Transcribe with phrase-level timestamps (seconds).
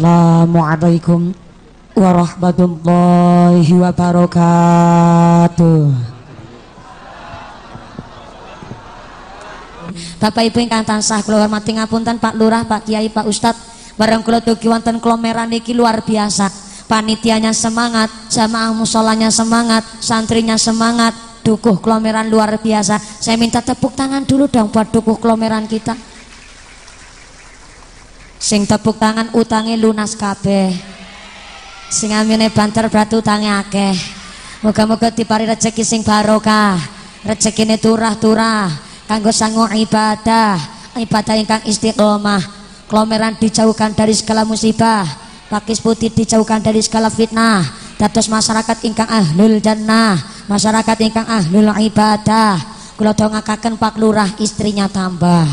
[0.00, 1.36] Assalamualaikum
[1.92, 4.32] warahmatullahi wabarakatuh.
[10.16, 13.60] Bapak Ibu ingkang tansah kula hormati ngapunten Pak Lurah, Pak Kiai, Pak Ustadz,
[14.00, 16.48] bareng kula dugi wonten klomeran niki luar biasa.
[16.88, 21.12] Panitianya semangat, jamaah musolanya semangat, santrinya semangat,
[21.44, 22.96] dukuh klomeran luar biasa.
[22.96, 25.92] Saya minta tepuk tangan dulu dong buat dukuh klomeran kita.
[28.50, 30.74] Sing tepuk tangan utangnya lunas kabeh.
[31.86, 33.94] Sing amine banter berarti utangnya akeh.
[34.66, 36.74] Moga-moga dipari rezeki sing barokah.
[37.22, 38.66] Rezekine turah-turah
[39.06, 40.58] kanggo sangu ibadah,
[40.98, 42.42] ibadah ingkang istiqomah.
[42.90, 45.06] Klomeran dijauhkan dari segala musibah,
[45.46, 47.62] pakis putih dijauhkan dari segala fitnah.
[48.02, 50.18] Dados masyarakat ingkang ahlul jannah,
[50.50, 52.58] masyarakat ingkang ahlul ibadah.
[52.98, 55.46] Kula dongakaken Pak Lurah istrinya tambah.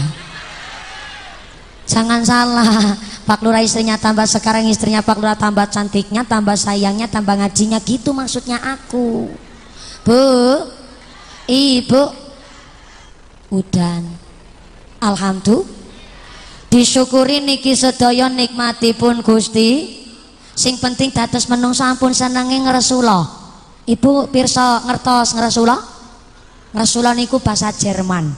[1.87, 7.39] Jangan salah, Pak Lurah istrinya tambah sekarang istrinya Pak Lurah tambah cantiknya, tambah sayangnya, tambah
[7.39, 9.31] ngajinya gitu maksudnya aku.
[10.03, 10.23] Bu,
[11.47, 12.03] Ibu,
[13.55, 14.03] udan.
[14.99, 15.79] Alhamdulillah.
[16.67, 19.95] Disyukuri niki sedaya nikmatipun Gusti.
[20.51, 23.23] Sing penting dados menungso ampun senenge ngresula.
[23.87, 25.79] Ibu pirsa ngertos ngresula?
[26.75, 28.35] Ngresula niku bahasa Jerman.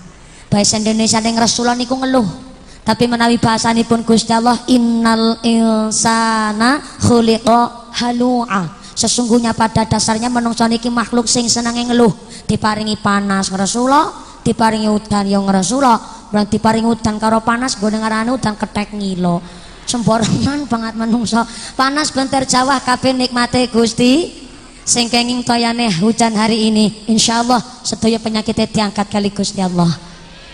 [0.53, 2.48] Bahasa Indonesia ning ngresula niku ngeluh
[2.89, 8.65] tapi menawi bahasanipun Gusti Allah innal insana khuliqa halu'a.
[8.97, 12.09] Sesungguhnya pada dasarnya menungso niki makhluk sing senenge ngeluh.
[12.49, 14.09] Diparingi panas ngresula
[14.41, 16.01] diparingi udan yang ngresula
[16.33, 19.37] berarti diparingi udan karo panas gue dengarane udan ketek ngilo.
[19.85, 21.45] Sembarangan banget menungso.
[21.77, 24.33] Panas bentar Jawa kabeh nikmate Gusti.
[24.81, 27.05] Sing kenging toyane hujan hari ini.
[27.05, 30.08] Insyaallah sedaya penyakitnya diangkat kali Gusti Allah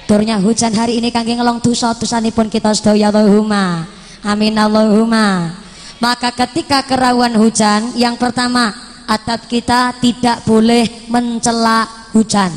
[0.05, 1.97] Turnya hujan hari ini kangge ngelong dosa
[2.29, 3.89] pun kita sedaya Allahumma.
[4.21, 5.57] Amin Allahumma.
[5.97, 8.69] Maka ketika kerawan hujan, yang pertama
[9.09, 12.53] atap kita tidak boleh mencela hujan.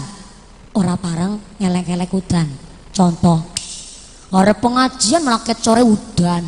[0.77, 2.49] Ora parang ngelek-ngelek hujan.
[2.93, 3.41] Contoh,
[4.29, 6.45] ora pengajian melaket sore udan.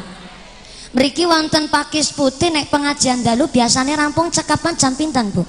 [0.90, 5.46] Mriki wonten pakis putih nek pengajian dalu biasanya rampung cekapan jam pinten, Bu?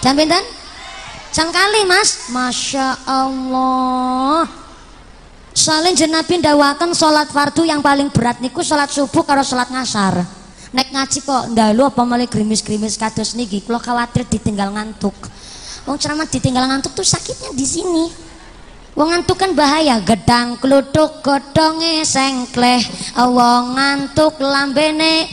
[0.00, 0.40] Jam pinten?
[1.36, 2.32] Jam kali, Mas.
[2.32, 4.48] Masya Allah.
[5.52, 10.41] Salin jenabi ndawakan sholat fardu yang paling berat niku sholat subuh karo sholat ngasar.
[10.72, 15.12] Nek ngaji kok ndalu apa malah grimis-grimis kados niki, kula khawatir ditinggal ngantuk.
[15.84, 18.04] Wong ceramah ditinggal ngantuk tuh sakitnya di sini.
[18.96, 22.80] Wong ngantuk kan bahaya, gedang kluthuk godhonge sengkleh,
[23.20, 25.28] wong ngantuk lambene.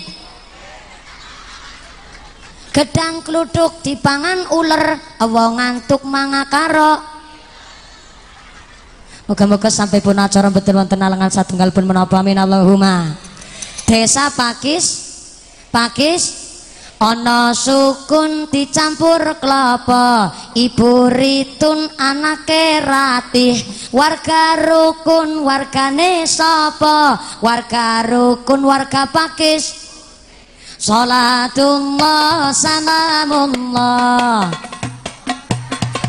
[2.75, 4.99] Gedang kluduk dipangan uler.
[5.23, 7.01] Wong ngantuk mangakaro
[9.29, 12.17] Moga-moga sampai pun acara betul wonten alangan satunggal pun menapa.
[12.17, 13.13] Amin Allahumma.
[13.85, 15.08] Desa Pakis
[15.69, 16.49] Pakis
[16.97, 23.61] ana sukun dicampur kelapa ibu ritun anake ratih.
[23.93, 27.21] Warga rukun wargane sapa?
[27.45, 29.93] Warga rukun warga Pakis.
[30.81, 34.49] Salatullah salamullah.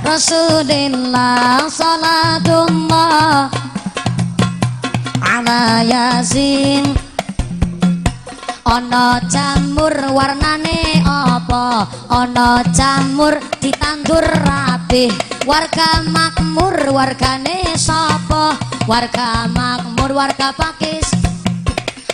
[0.00, 3.52] Rasulillah salatullah.
[5.20, 7.09] Ala yasin
[8.70, 11.90] ana jamur warnane apa?
[12.06, 15.10] Ana jamur ditandur rapih
[15.42, 18.54] warga makmur wargane sapa?
[18.86, 21.10] Warga makmur warga pakis.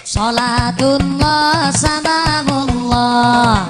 [0.00, 3.68] Salatullah salamullah.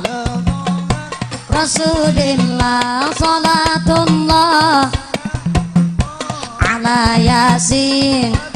[1.50, 4.86] Rasulillah salatullah.
[6.62, 8.55] Ala yasin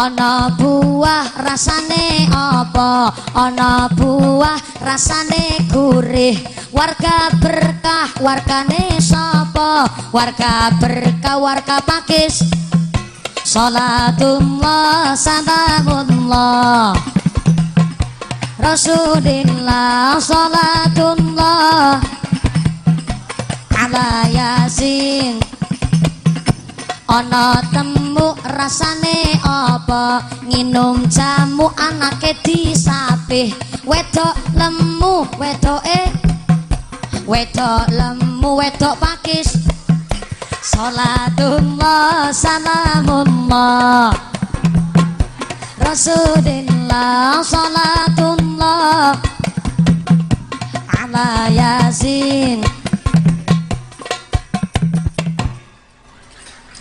[0.00, 3.12] ana buah rasane apa?
[3.36, 6.40] Ana buah rasane gurih.
[6.72, 9.84] Warga berkah wargane sapa?
[10.08, 12.48] Warga berkah warga pakis.
[13.44, 16.96] Salatullah salamullah.
[18.56, 22.00] Rasulillah salatullah.
[23.76, 25.49] Ala yasin
[27.10, 30.22] ana temu rasane apa?
[30.46, 33.50] Nginum jamu anake disapih.
[33.82, 36.14] Wedok lemu wedoke.
[37.26, 39.58] Wedok lemu wedok pakis.
[40.62, 44.14] Salatullah salamullah.
[45.82, 49.18] Rasulillah salatullah.
[50.94, 52.79] Ala yasin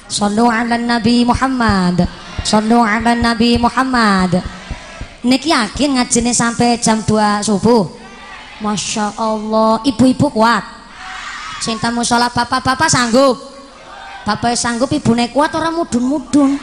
[0.10, 2.10] Sallu ala Nabi Muhammad.
[2.42, 4.42] Sallu ala Nabi Muhammad.
[5.22, 7.86] Niki yakin ngajine sampai jam 2 subuh?
[8.60, 10.66] Masya Allah Ibu-ibu kuat.
[11.62, 13.38] Cinta musola bapak-bapak sanggup?
[14.26, 16.58] Bapak sanggup ibu kuat orang mudun-mudun?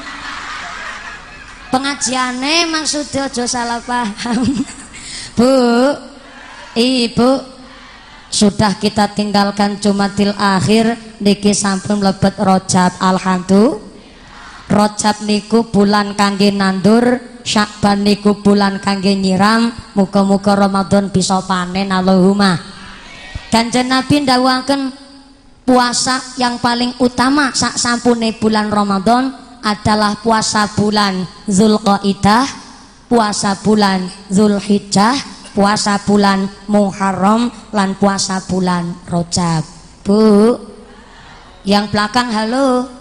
[1.71, 4.43] Pengajiane maksudnya aja salah paham.
[5.37, 5.53] Bu
[6.77, 7.56] Ibu
[8.29, 13.85] sudah kita tinggalkan Jumatil akhir niki sampun mlebet Rojab alhamdulillah.
[14.67, 22.59] Rojab niku bulan kangge nandur Syakban niku bulan kangge nyiram muga-muga Ramadan bisa panen Allahumma.
[23.55, 24.91] Kanjeng Nabi ndawuhaken
[25.63, 29.31] puasa yang paling utama sak sampune bulan Ramadan
[29.63, 32.51] adalah puasa bulan Zulqaidah,
[33.07, 35.15] puasa bulan Zulhijjah,
[35.57, 39.65] puasa bulan Muharram lan puasa bulan Rojab.
[40.05, 40.61] Bu,
[41.65, 42.93] yang belakang halo.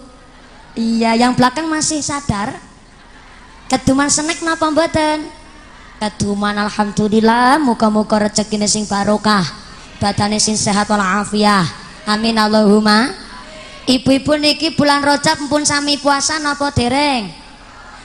[0.72, 2.56] Iya, yang belakang masih sadar?
[3.68, 5.28] Keduman senek napa mboten?
[6.00, 9.44] Keduman alhamdulillah, muka-muka rezekine sing barokah,
[10.00, 11.64] badane sing sehat walafiah.
[12.08, 13.12] Amin Allahumma.
[13.86, 17.30] Ibu-ibu niki bulan Rajab pun sami puasa napa dereng?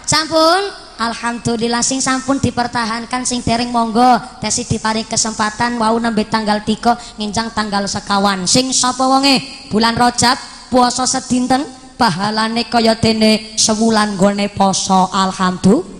[0.08, 0.81] Sampun?
[1.00, 7.54] Alhamdulillah sing sampun dipertahankan sing dereng monggo tesi diparing kesempatan wau nembe tanggal 3 nginjang
[7.56, 8.44] tanggal sekawan.
[8.50, 9.40] Sing sapa wonge?
[9.72, 10.36] Bulan Rajab
[10.68, 11.64] puasa sedinten
[11.96, 16.00] pahalane kaya dene sewulan gone poso alhamdulillah.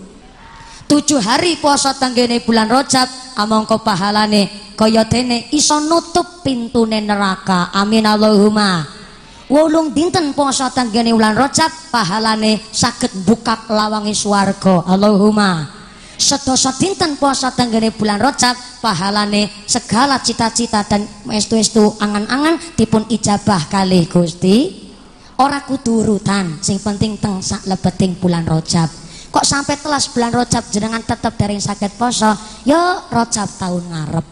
[0.90, 3.08] Tujuh hari puasa tenggene bulan Rajab
[3.40, 7.72] amangka pahalane kaya dene iso nutup pintune neraka.
[7.72, 9.01] Amin Allahumma
[9.52, 14.88] wolung dinten poso tanggane wulan Rajab pahalane saged buka lawangi swarga.
[14.88, 15.68] Allahumma.
[16.16, 24.08] Sedasa dinten poso tanggane bulan Rajab pahalane segala cita-cita dan estu-estu angan-angan dipun ijabah kalih
[24.08, 24.88] Gusti.
[25.36, 28.88] Ora kudu urutan sing penting teng sak lebeting bulan Rajab.
[29.28, 32.32] Kok sampai telas bulan Rajab jenengan tetap dari sakit poso
[32.64, 32.80] yo
[33.12, 34.26] Rajab tahun ngarep.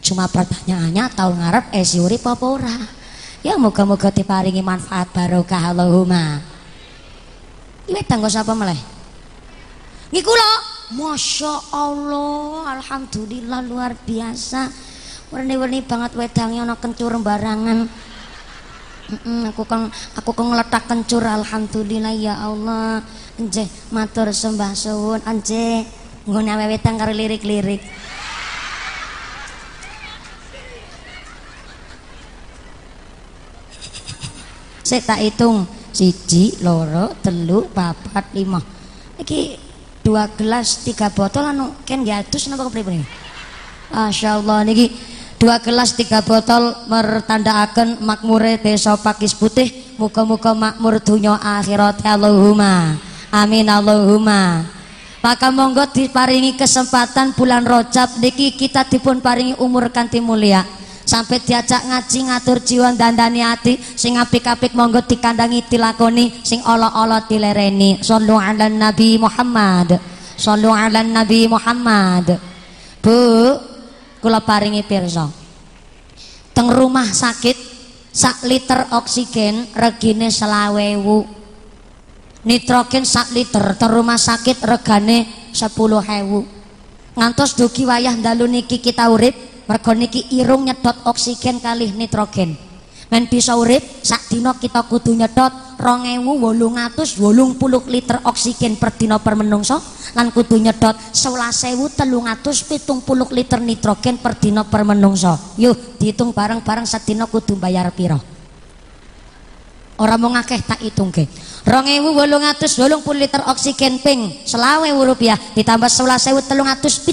[0.00, 2.99] Cuma pertanyaannya tahun ngarep es yuri apa ora
[3.40, 6.44] Ya moga-moga diparingi manfaat barokah Allahumma.
[7.88, 8.76] Ini tanggo sapa meleh?
[10.12, 10.68] Niki kula.
[10.90, 14.68] Masya Allah, Alhamdulillah luar biasa.
[15.30, 17.86] Warni-warni banget wedangnya ana kencur barangan.
[19.46, 23.00] aku kan aku kan ngeletak kencur alhamdulillah ya Allah.
[23.38, 25.22] Nggih, matur sembah suwun.
[25.22, 25.86] Nggih,
[26.26, 27.80] nggone wedang karo lirik-lirik.
[34.90, 35.70] Saya tak hitung.
[35.94, 38.58] Siji loro telu papat lima.
[39.22, 39.54] Iki
[40.02, 43.04] dua gelas tiga botol anu kan gatus napa kepriye
[43.90, 44.90] Masya Allah niki
[45.36, 49.70] dua gelas tiga botol mertandaaken makmure desa Pakis Putih.
[49.98, 52.02] Muka-muka makmur dunya akhirat.
[52.06, 52.98] Allahumma
[53.30, 54.66] amin Allahumma.
[55.20, 60.64] Maka monggo diparingi kesempatan bulan rojab niki kita dipun paringi umur kanti mulia
[61.10, 66.46] sampai diajak ngaji ngatur jiwa dandani hati sing apik-apik monggo dikandangi dilakoni.
[66.46, 67.98] Sing olo-olo dilereni.
[67.98, 69.98] Sallu ala nabi Muhammad.
[70.38, 72.38] Sallu ala nabi Muhammad.
[73.02, 73.18] Bu
[74.22, 75.26] kula paringi pirsa.
[76.54, 77.58] Teng rumah sakit
[78.14, 81.26] sak liter oksigen regine selawewu.
[82.46, 86.46] Nitrogen sak liter teng rumah sakit regane sepuluh hewu
[87.18, 89.34] ngantos dugi wayah dalu niki kita urip
[89.70, 92.58] mergo niki irung nyedot oksigen kali nitrogen.
[93.10, 99.78] Men bisa urip sak dina kita kudu nyedot 2880 liter oksigen per dina per menungso
[100.18, 102.02] lan kudu nyedot 11.370
[103.30, 105.38] liter nitrogen per dina per menungso.
[105.54, 108.18] Yuk dihitung bareng-bareng sedina kudu bayar piro?
[110.02, 111.30] Orang mau ngakeh tak hitung ke
[111.70, 115.38] 2880 liter oksigen ping selawe rupiah.
[115.54, 117.06] Ditambah 11.370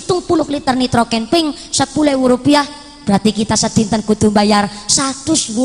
[0.49, 1.93] liter nitrogen ping 10
[2.25, 2.65] rupiah.
[3.05, 5.55] Berarti kita sedinten kudu bayar 185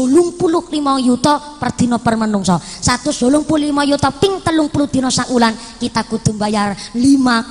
[1.02, 3.42] yuta per dino per menungso 185
[3.90, 5.56] yuta ping telung puluh dino saulan.
[5.80, 7.50] Kita kudu bayar 5,5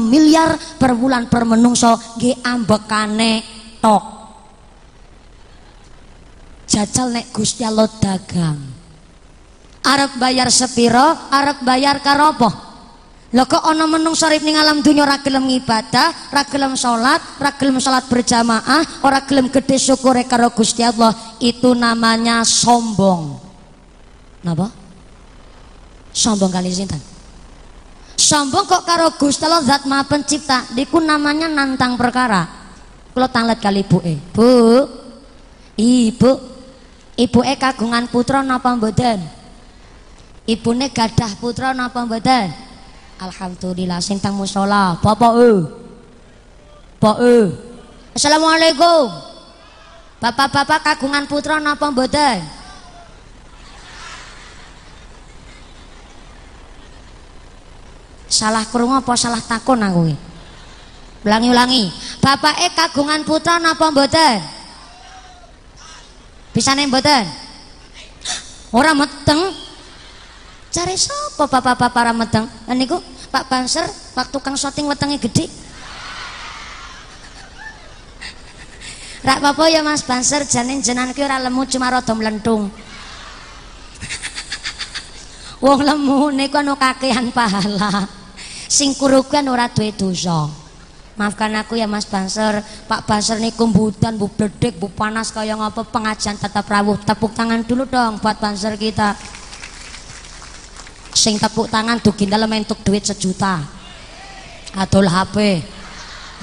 [0.00, 3.44] miliar per bulan per menungso ge ambekane
[3.82, 4.04] tok.
[6.70, 8.75] Jajal nek Gusti Allah dagang
[9.86, 12.66] Arab bayar sepiro Arab bayar karopo
[13.34, 17.20] Lho kok ana menungso urip ning alam dunya ora ibadah, ora gelem salat,
[17.82, 21.10] salat berjamaah, ora gelem gede syukure karo Gusti Allah,
[21.42, 23.36] itu namanya sombong.
[24.46, 24.70] Napa?
[26.14, 27.02] Sombong kali sinten?
[28.14, 32.46] Sombong kok karo Gusti Allah zat Maha Pencipta, niku namanya nantang perkara.
[33.10, 34.16] Kula tanglet kali ibuke.
[34.32, 34.48] Bu.
[35.76, 36.32] Ibu.
[37.20, 39.18] Ibuke kagungan putra napa mboten?
[40.46, 42.54] Ibune gadah putra napa mboten?
[43.18, 44.94] Alhamdulillah sing tang musala.
[45.02, 45.50] Bapak e.
[47.02, 47.36] Bapak e.
[48.14, 49.10] Assalamualaikum.
[50.22, 52.46] Bapak-bapak kagungan putra napa mboten?
[58.30, 60.16] Salah krungu apa salah takon aku iki?
[61.26, 61.90] Ulangi-ulangi.
[62.22, 64.38] Bapake kagungan putra napa mboten?
[66.54, 67.26] Bisane mboten?
[68.70, 69.65] Ora meteng
[70.72, 73.84] cari sapa bapak-bapak para meteng niku Pak Banser
[74.16, 75.46] waktu kang syuting wetenge gede.
[79.26, 82.70] Rak apa ya Mas Banser janin jenan ki ora lemu cuma rada mlentung
[85.58, 88.06] Wong lemu niku anu kakehan pahala.
[88.68, 90.46] Sing kurugan ora duwe dosa.
[91.16, 92.60] Maafkan aku ya Mas Banser.
[92.84, 97.00] Pak Banser niku mbudan bu bledek bu panas kaya ngapa pengajian tetap rawuh.
[97.00, 99.16] Tepuk tangan dulu dong buat Banser kita
[101.16, 103.64] sing tepuk tangan dugi dalam entuk duit sejuta.
[104.76, 105.64] Adol HP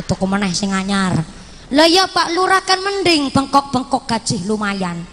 [0.01, 1.21] atau kemeneh sing anyar.
[1.69, 3.29] Lah ya Pak Lurah kan mending.
[3.29, 5.05] Bengkok-bengkok gaji lumayan.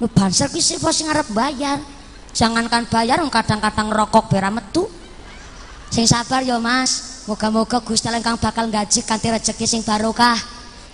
[0.00, 1.80] Lu banser ki sapa sing arep bayar.
[2.32, 4.88] Jangankan bayar kadang-kadang rokok bera metu.
[5.92, 7.24] Sing sabar ya Mas.
[7.28, 10.36] Moga-moga Gusti kang bakal gaji kanthi rezeki sing barokah.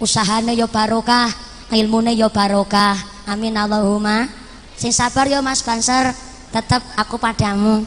[0.02, 1.30] Usahane ya barokah.
[1.70, 2.98] Ilmune ya barokah.
[3.26, 4.26] Amin Allahumma.
[4.74, 7.80] Sing sabar ya Mas Banser tetap aku padamu.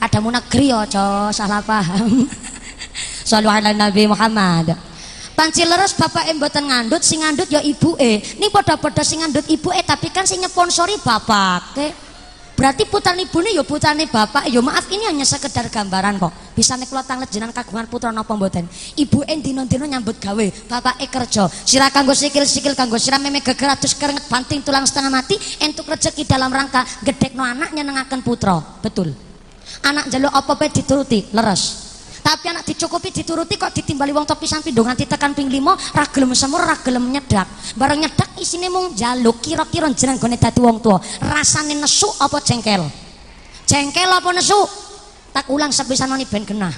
[0.00, 2.26] Padamu negeri ojo salah paham.
[3.28, 4.74] Sallu ala Nabi Muhammad.
[5.32, 9.72] Panci leres bapak mboten ngandut sing ngandut ya ibu e ini pada-pada sing ngandut ibu
[9.72, 11.78] e tapi kan sing nyponsori bapak
[12.54, 14.48] berarti putan ibu nih ya putan bapak.
[14.48, 16.32] Ya maaf ini hanya sekedar gambaran kok.
[16.54, 18.68] Bisa nih kalau tanglet jenang kagungan putra nopo mboten?
[18.94, 21.50] Ibu e dino-dino nyambut gawe bapak kerja.
[21.50, 26.52] Sirah kanggo sikil-sikil kanggo sirah meme geger keringet banting tulang setengah mati entuk rezeki dalam
[26.54, 28.62] rangka gedek no anak nyenengaken putra.
[28.78, 29.10] Betul.
[29.82, 31.34] Anak jaluk apa pe dituruti?
[31.34, 31.81] Leres
[32.22, 36.38] tapi anak dicukupi dituruti kok ditimbali wong topi sampai dong nganti tekan ping limo ragilem
[36.38, 37.50] semur ragilem nyedak.
[37.74, 42.86] Bareng nyedak isine mung jaluk kira-kira jeneng gone dadi wong tua rasane nesu apa jengkel?
[43.66, 44.54] Jengkel apa nesu
[45.34, 46.74] tak ulang sepisanane ben genah.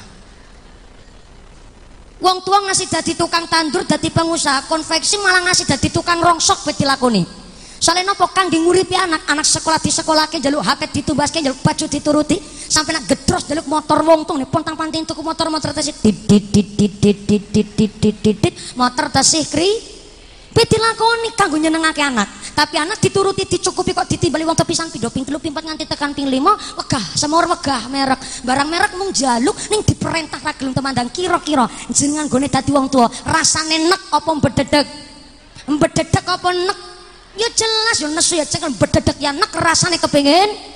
[2.25, 6.81] Wong tua ngasih dadi tukang tandur dadi pengusaha konveksi malah ngasih dadi tukang rongsok bet
[6.81, 7.45] dilakoni.
[7.85, 9.29] Soalnya nopo kang nguripi anak?
[9.29, 12.41] Anak sekolah di sekolah ke jaluk HP ke jaluk baju dituruti
[12.75, 16.51] sampai nak gedros delok motor wong tong nih pontang panting tuku motor motor tesih didit
[16.51, 19.95] didit didit didit didit motor tesih kri
[20.55, 22.31] Peti lakoni kanggo nyenengake anak.
[22.55, 26.15] Tapi anak dituruti dicukupi kok ditimbali wong tepisan pindho doping 3 ping 4 nganti tekan
[26.15, 28.21] ping 5 wegah orang wegah merek.
[28.47, 33.11] Barang merek mung jaluk ning diperintah ra gelem temandang kira-kira jenengan gone tadi wong tua
[33.27, 34.87] rasane nek apa mbededeg.
[35.75, 36.79] Mbededeg apa nek?
[37.35, 40.74] Ya jelas ya nesu ya cekel mbededeg ya nek rasane kepengin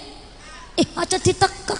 [0.79, 1.79] eh aja ditekek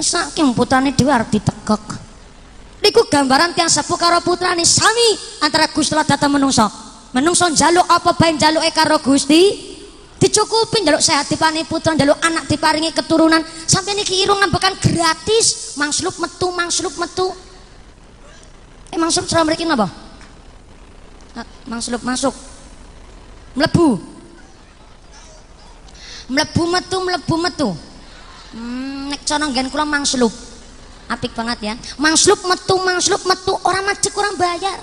[0.00, 1.84] saking putrane dhewe arep ditekek
[2.80, 5.14] niku gambaran tiang sepuh karo putrane sami
[5.44, 6.64] antara Gusti Allah datang menungso.
[7.12, 9.68] Menungso njaluk apa bae njaluke karo Gusti?
[10.20, 13.44] Dicukupi njaluk sehat dipani putra njaluk anak diparingi keturunan.
[13.68, 15.76] Sampai niki irung ngambekan gratis.
[15.76, 17.28] Mangsluk metu mangsluk metu.
[18.90, 19.86] Eh mangsluk cara mriki napa?
[21.36, 22.34] Ah, mangsluk masuk
[23.54, 24.02] mlebu
[26.30, 27.68] mlebu metu mlebu metu.
[28.54, 29.86] Hmm, nek cara nggen kula
[31.10, 31.74] apik banget ya.
[31.98, 33.52] Mangsluk metu mangsluk metu.
[33.66, 34.78] Orang macet kurang bayar.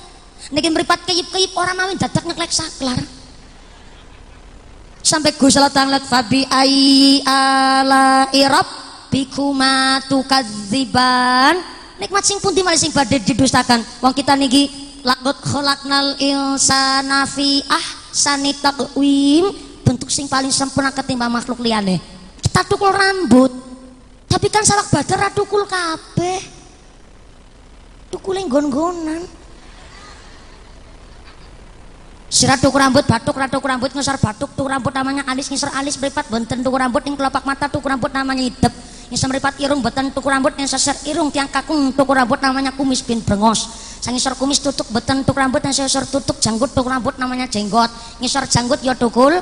[0.52, 3.00] Niki mripat keyip-keyip orang mawin dadak nyeklek saklar.
[5.04, 8.68] Sampai Gusti Allah tanglet fabi ai ala irab
[9.08, 11.56] bikuma tukadziban.
[11.98, 13.82] Nikmat sing pundi malih sing badhe didustakan.
[14.04, 14.68] Wong kita niki
[15.08, 22.04] lakot khalaqnal insana fi ahsani taqwim bentuk sing paling sempurna ketimbang makhluk liyane.
[22.44, 23.56] Kita tukul rambut.
[24.28, 26.44] Tapi kan salak badar tukul kabeh.
[28.12, 29.24] Tukule nggon-nggonan
[32.28, 36.28] Sirat tuku rambut, batuk, tuku rambut, ngesar batuk, tuku rambut namanya alis, ngisar alis, beripat,
[36.28, 38.74] benten tuku rambut, yang kelopak mata, tuku rambut namanya hidup,
[39.08, 43.00] ngisar beripat irung, beten tuku rambut, yang sasar irung, tiang kakung, tuku rambut namanya kumis
[43.00, 43.72] bin brengos,
[44.04, 47.88] sang ngisar kumis tutuk, beten tuku rambut, yang sasar tutuk, janggut, tuku rambut namanya jenggot,
[48.20, 49.40] ngisar janggut, ya tukul,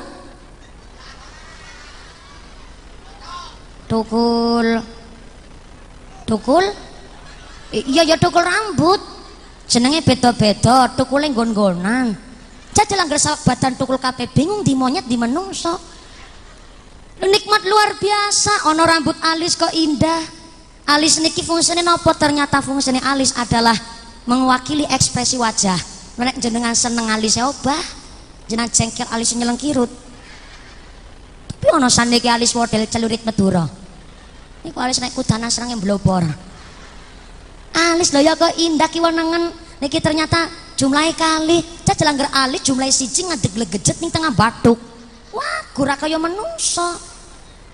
[3.86, 4.82] tukul,
[6.28, 6.64] tukul,
[7.72, 9.00] iya ya tukul rambut,
[9.70, 12.14] jenenge beda-beda, tukulnya gon-gonan,
[12.74, 15.74] jajal anggar sawak badan tukul kape bingung di monyet di menungso.
[17.16, 20.20] Nikmat luar biasa ono rambut alis kok indah.
[20.86, 22.12] Alis niki fungsinya nopo?
[22.12, 23.74] Ternyata fungsinya alis adalah
[24.28, 25.80] mewakili ekspresi wajah.
[26.20, 27.80] Menek jenengan seneng alis ya obah
[28.46, 29.58] jenengan jengkel alis nyeleng
[31.56, 33.64] tapi ono saniki alis model celurit medura
[34.62, 36.22] ini alis naik kudana serang yang blobor
[37.76, 43.24] alis lo ya kok indah kiwanangan niki ternyata jumlahnya kali cah jelanggar alit jumlahnya siji
[43.26, 44.76] ngadeg legejet ning tengah batuk
[45.32, 47.16] wah gura kaya menungso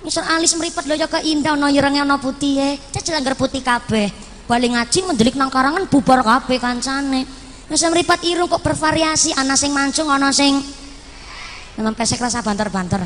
[0.02, 4.10] misal alis meripat lo ke indah no yerengnya no putih ya cah jelanggar putih kabeh.
[4.50, 7.24] Balik ngaji mendelik nang karangan bubar kabeh kancane.
[7.70, 9.32] Misal meripat irung kok bervariasi.
[9.38, 10.58] Ana sing mancung ana sing
[11.78, 13.00] memang pesek rasa banter-banter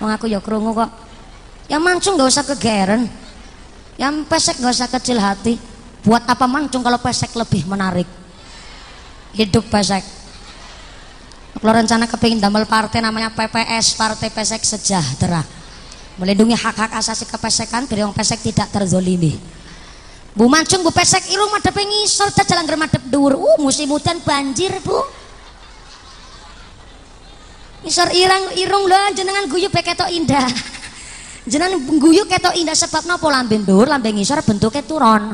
[0.00, 0.90] wong aku ya krungu kok.
[1.70, 3.06] Yang mancung gak usah kegeren.
[4.00, 5.54] Yang pesek gak usah kecil hati.
[6.02, 8.08] Buat apa mancung kalau pesek lebih menarik?
[9.36, 10.02] Hidup pesek.
[11.60, 15.44] Kalau rencana kepingin damel partai namanya PPS Partai Pesek Sejahtera.
[16.16, 19.36] Melindungi hak-hak asasi kepesekan biar yang pesek tidak terzolimi.
[20.32, 21.28] Bu Mancung Bu Pesek.
[21.28, 25.19] Irung madep ngisor jalan madep dur uh musim hujan banjir Bu
[27.80, 30.46] ngisor irang irung lah jenengan guyu ketok indah.
[31.48, 33.32] Jenengan guyu ketok indah sebab nopo?
[33.32, 35.32] Lambe dur lambe ngisor bentuknya turun.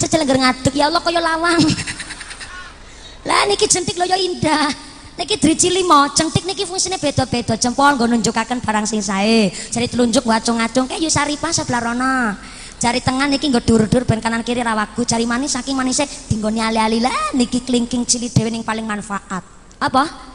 [0.00, 1.60] Jalan ngaduk ya Allah kaya lawang.
[3.28, 4.72] Lah niki jentik loyo indah.
[5.20, 7.52] Niki driji lima jentik niki fungsinya beda-beda.
[7.60, 9.52] Jempol gue nunjukakan barang sing sae.
[9.52, 12.32] Jari telunjuk wacung-acung kayak yusaripa sebelah rono.
[12.80, 17.04] Jari tengah niki gue dur-dur ben kanan kiri rawaku jari manis saking manisnya dinggoni ali-ali.
[17.04, 19.44] Lah niki kelingking cili dewi yang paling manfaat.
[19.76, 20.29] Apa?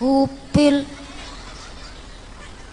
[0.00, 0.84] Upil.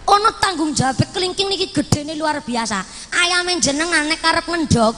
[0.04, 2.84] Ono tanggung jawab kelingking niki gede nih luar biasa.
[3.16, 4.92] Ayam yang jenengan nek karep ngendok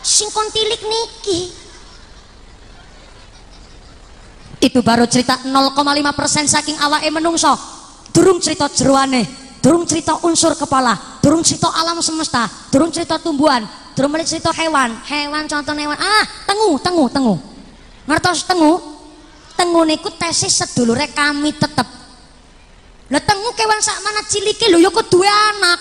[0.00, 1.40] sing kontilik niki.
[4.60, 7.52] Itu baru cerita 0,5% saking awake menungso.
[8.10, 9.22] Durung cerita jeruane
[9.60, 13.60] durung cerita unsur kepala durung cerita alam semesta durung cerita tumbuhan
[13.94, 14.96] durung cerita hewan.
[15.04, 15.96] Hewan contoh hewan.
[16.00, 17.34] Ah tengu tengu tengu.
[18.08, 18.80] Ngertos tengu
[19.60, 21.84] tengu niku tesis sedulure kami tetep
[23.12, 25.80] lah tengu kewan sak mana cilike lho ya kok duwe anak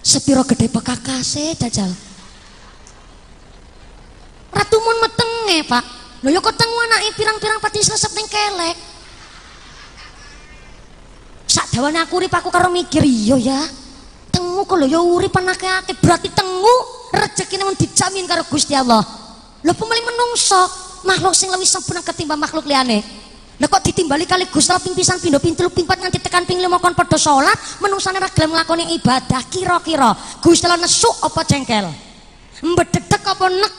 [0.00, 1.92] sepiro gede bekakase dajal
[4.56, 5.84] ratumun metenge pak
[6.24, 8.76] Lho ya kok tengu anake pirang-pirang pati sesep ning kelek.
[11.44, 13.60] Sak dawane aku urip aku karo mikir iya ya.
[14.32, 15.68] Tengu kok lho ya urip anake
[16.00, 16.76] berarti tengu
[17.12, 19.04] rezekine men dijamin karo Gusti Allah.
[19.60, 20.64] Lho pemeli menungso
[21.04, 23.04] makhluk sing lebih sempurna ketimbang makhluk liyane.
[23.54, 26.82] Lah kok ditimbali kali Gusti ping pisan pindho ping telu ping nganti tekan ping 5
[26.82, 30.10] kon padha salat, menungsane ra gelem nglakoni ibadah kira-kira
[30.42, 31.86] Gusti Allah nesu apa jengkel?
[32.64, 33.72] Mbededek apa nek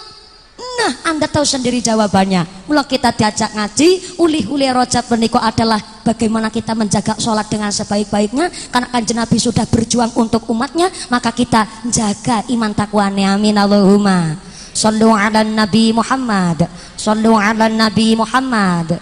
[0.56, 2.68] Nah, Anda tahu sendiri jawabannya.
[2.68, 8.48] Mula kita diajak ngaji, ulih-ulih rojab meniko adalah bagaimana kita menjaga sholat dengan sebaik-baiknya.
[8.72, 13.36] Karena kan Nabi sudah berjuang untuk umatnya, maka kita jaga iman takwanya.
[13.36, 14.40] Amin Allahumma.
[14.76, 16.68] Sallu ala Nabi Muhammad.
[17.00, 19.00] Sallu ala Nabi Muhammad.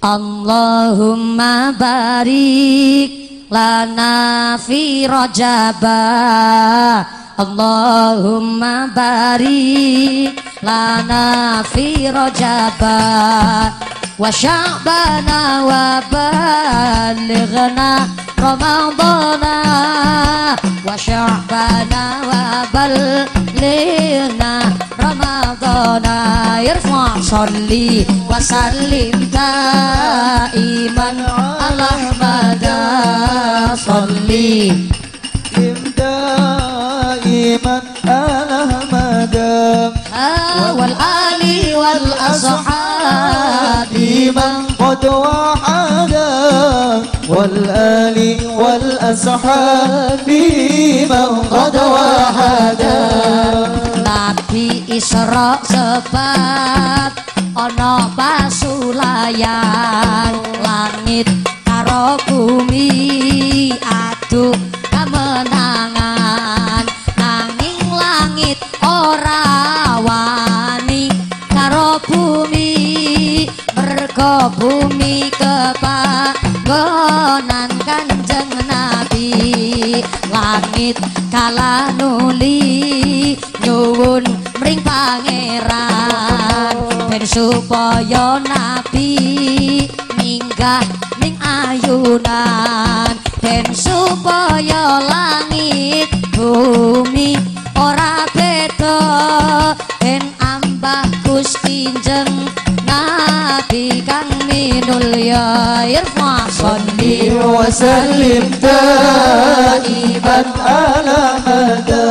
[0.00, 7.04] Allahumma barik lana fi rajabah
[7.40, 13.00] Allahumma barik lana fi rajaba
[14.20, 17.08] وشعبنا وبلغنا
[18.40, 19.44] رمضان
[20.86, 22.04] وشعبنا
[22.72, 23.72] وبلغنا
[25.00, 26.06] رمضان
[26.68, 31.08] يرفع صلي وسلم دائما.
[31.68, 32.22] اللهم
[33.86, 34.58] صلي.
[35.96, 37.76] دائما.
[38.04, 38.92] اللهم
[40.77, 41.43] والآل
[41.75, 42.65] والأصحاب
[44.35, 46.31] من قد وحدا
[47.29, 50.27] والآل والأصحاب
[51.09, 53.05] من قد وحدا
[54.05, 57.11] Nabi Isra sebab
[57.57, 61.25] ana pasulayan langit
[61.65, 64.53] karo bumi adu
[74.20, 80.04] mergo bumi kepanggonan kanjeng Nabi.
[80.28, 81.00] Langit
[81.32, 83.32] kala nuli
[83.64, 84.20] nyuwun
[84.60, 86.76] mring pangeran.
[87.08, 89.88] Ben supaya nabi
[90.20, 90.84] minggah
[91.24, 93.16] ning ayunan.
[93.40, 97.40] Ben supaya langit bumi
[97.72, 99.00] ora beda.
[99.96, 100.20] Ben
[100.80, 102.48] Mbah Gusti Jeng
[102.88, 112.08] Nabi kang minulya irfa salli wa salim taiban ala hada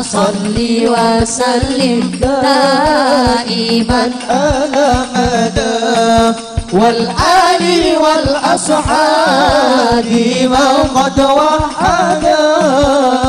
[0.00, 7.63] salli wa salim taiban ala hada والآل
[8.03, 10.05] والأصحاب
[10.53, 12.45] من قد وحدا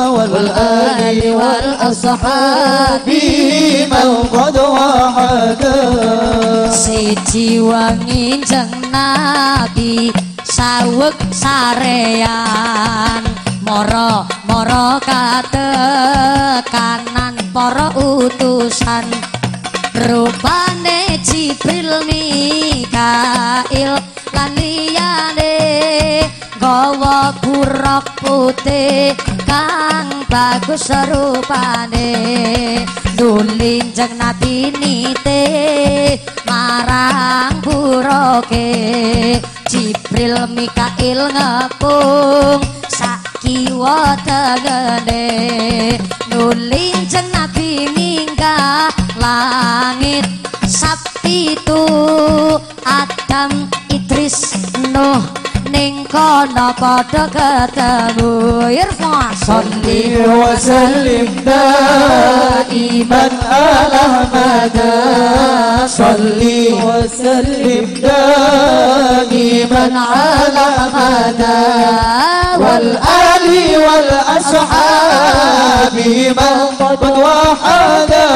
[0.09, 3.09] والآل والأصحاب
[3.92, 5.81] من قد وحدا
[6.70, 10.12] siji wangi jeng nabi
[10.46, 13.23] saweg sarean
[13.66, 19.05] moro moro katekanan para utusan
[20.03, 23.91] Rupane Jibril Mikail
[24.36, 25.55] lan liyane
[26.60, 29.15] gawa buruk putih
[29.47, 32.12] kang bagus rupane
[33.15, 34.19] nulin jeng
[34.79, 35.43] nite
[36.45, 38.69] marang buroke.
[39.71, 45.27] Jibril Mikail ngepung sakiwa tegene.
[46.31, 47.31] Nulin jeng
[49.26, 50.26] langit.
[50.66, 51.82] Sabtu
[52.86, 54.54] Adam Idris
[54.94, 55.22] Nuh
[55.70, 58.32] ning kono padha ketemu
[58.82, 59.13] irfa
[59.46, 60.02] salli
[60.56, 64.98] وسلم دائما على مدى
[65.88, 71.65] صلي وسلم دائما على مدى
[72.63, 73.46] والآل
[74.76, 75.96] والأصحاب
[76.39, 78.30] من قد وحدا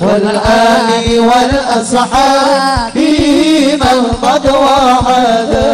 [0.00, 2.96] والآل والأصحاب
[3.82, 5.68] من قد وحدا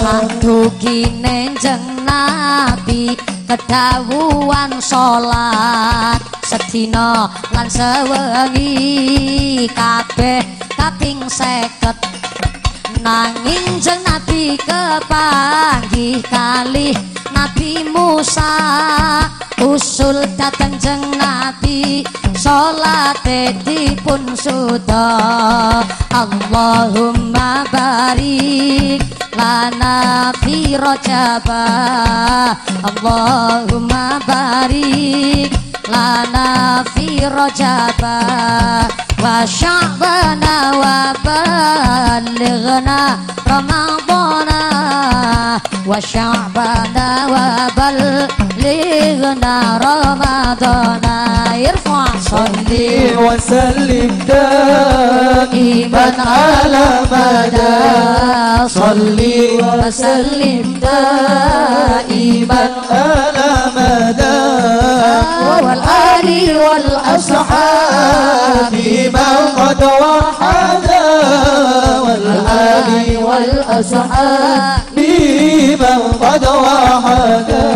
[0.00, 3.12] Sandukine jeng nabi
[3.44, 10.40] kedawuan salat sedina lan sewengi kabeh
[10.72, 12.00] kaping seket
[13.00, 16.96] nanging jeng nabi kepanggih kalih
[17.32, 18.52] Nabi Musa
[19.64, 22.04] usul dateng jeng nabi
[22.36, 25.12] salate dipun suda.
[26.12, 29.00] Allahumma barik
[29.36, 31.66] lana fi rajaba.
[32.80, 35.52] Allahumma barik
[35.88, 38.18] lana fi rajaba
[39.22, 42.20] وشعبنا وبلغنا
[43.50, 44.50] رمضان.
[45.86, 48.74] وشعبنا وبلغنا
[49.86, 51.04] رمضان.
[51.66, 52.92] يرفع صلي
[53.26, 57.78] وسلم دائما على مدى.
[58.68, 64.40] صلي وسلم دائما على مدى.
[65.65, 66.27] والآل
[66.65, 68.05] والأصحاب
[69.15, 71.05] من قد وحدا
[72.05, 72.89] والآل
[73.27, 74.97] والأصحاب
[75.79, 77.67] من قد وحدا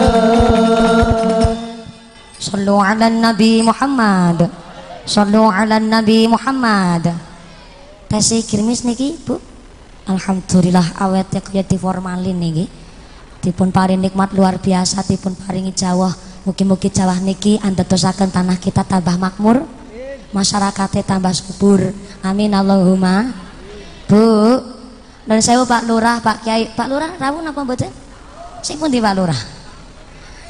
[2.39, 4.39] صلوا على النبي محمد
[5.05, 7.05] صلوا على النبي محمد
[8.09, 9.37] Tesi kirmis niki Bu
[10.09, 12.65] Alhamdulillah awetnya kaya diformalin niki
[13.37, 16.09] dipun paring nikmat luar biasa dipun paringi Jawa
[16.44, 19.64] mugi-mugi Jawa niki andadosaken tanah kita tambah makmur
[20.34, 21.94] masyarakatnya tambah subur.
[22.20, 23.32] Amin Allahumma.
[24.10, 24.60] Bu
[25.24, 26.68] dan saya Pak Lurah Pak Kiai.
[26.74, 27.88] Pak Lurah rawuh napa mboten?
[28.60, 29.40] Sing pundi Pak Lurah?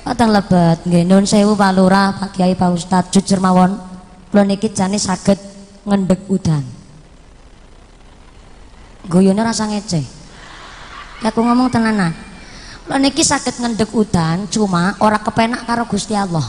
[0.03, 1.05] Patang lebet nggih.
[1.07, 3.79] Nun sewu Pak Lurah Pak Kiai Pak Ustadz jujur mawon.
[4.33, 5.39] Kula niki jane saged
[5.87, 6.65] ngendeg udan.
[9.07, 10.03] Guyone rasa ngece.
[11.23, 12.34] Aku ngomong tenanan.
[12.85, 16.45] Lo niki sakit ngendek udan, cuma ora kepenak karo Gusti Allah.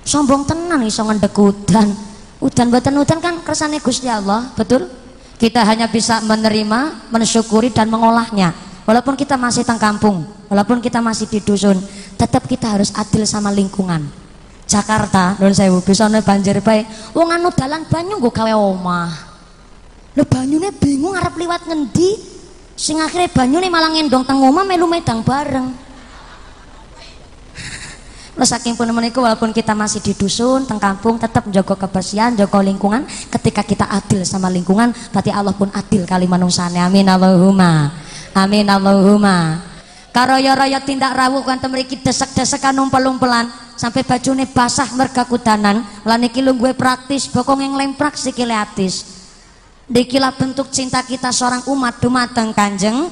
[0.00, 1.92] Sombong tenan iso ngendek udan.
[2.40, 4.88] Udan buatan udan kan kersane Gusti Allah, betul?
[5.36, 8.56] Kita hanya bisa menerima, mensyukuri dan mengolahnya.
[8.88, 11.76] Walaupun kita masih tang kampung, walaupun kita masih di dusun,
[12.16, 14.08] tetap kita harus adil sama lingkungan.
[14.64, 17.12] Jakarta, non sewu, bisa banjir baik.
[17.12, 19.12] Wong anu dalan banyu nggo gawe omah.
[20.16, 22.37] Lho banyune bingung arep liwat ngendi?
[22.78, 25.66] Sing akhirnya banyune malah ngendong teng omah melu medang bareng.
[28.38, 32.62] Lho saking pun meniku walaupun kita masih di dusun, teng kampung tetap menjaga kebersihan, jaga
[32.62, 33.02] lingkungan.
[33.34, 36.78] Ketika kita adil sama lingkungan, berarti Allah pun adil kali manungsane.
[36.78, 37.90] Amin Allahumma.
[38.38, 39.58] Amin Allahumma.
[40.14, 45.82] Karoyo-royo tindak rawuh kan mriki desek-desekan umpel-umpelan sampai bajune basah merga kudanan.
[46.06, 49.17] Lan iki gue praktis, bokong yang lemprak sikile atis.
[49.88, 53.08] Dikilah bentuk cinta kita seorang umat dumateng kanjeng.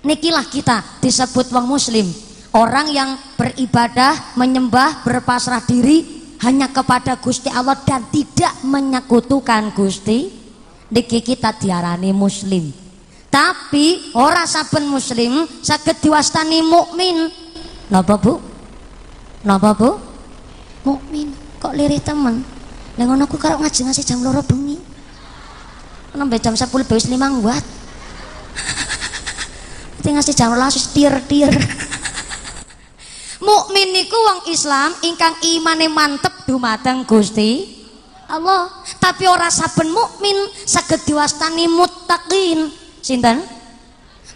[0.00, 2.08] Nikilah kita disebut wong muslim.
[2.56, 10.32] Orang yang beribadah, menyembah, berpasrah diri hanya kepada Gusti Allah dan tidak menyekutukan Gusti.
[10.88, 12.72] Niki kita diarani muslim.
[13.28, 17.28] Tapi orang saben muslim sakit diwastani mukmin.
[17.92, 18.40] Napa Bu?
[19.44, 20.00] Napa Bu?
[20.88, 21.36] Mukmin.
[21.60, 22.40] Kok lirih temen?
[22.96, 24.67] Lah aku karo ngaji ngasih jam loro bengi
[26.16, 27.64] nembe jam 10 wis 5 buat.
[29.98, 31.52] Nanti ngasih jam lasus tir tir
[33.48, 37.80] mukmin niku wong Islam ingkang imane mantep dumateng Gusti
[38.28, 38.68] Allah.
[39.00, 40.36] Tapi ora saben mukmin
[40.68, 42.68] saged diwastani muttaqin.
[43.00, 43.40] Sinten?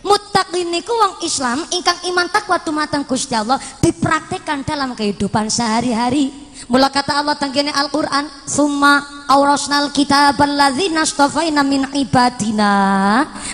[0.02, 6.88] Muttaqin niku wong Islam ingkang iman takwa dumateng Gusti Allah dipraktekkan dalam kehidupan sehari-hari Mula
[6.92, 12.72] kata Allah tenggene Al-Qur'an, "Summa aurasnal kitabal ladzina astafaina min ibadina."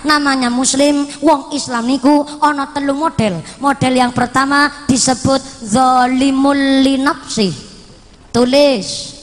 [0.05, 3.41] Namanya muslim, wong Islam niku ana telu model.
[3.57, 7.49] Model yang pertama disebut zalimul linafsi.
[8.29, 9.17] Tulis.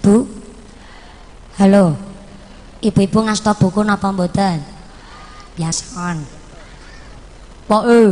[0.00, 0.24] Bu.
[1.60, 1.92] Halo.
[2.78, 4.62] Ibu-ibu ngasta buku napa mboten?
[5.58, 6.22] Biasan.
[7.66, 8.02] Pak e.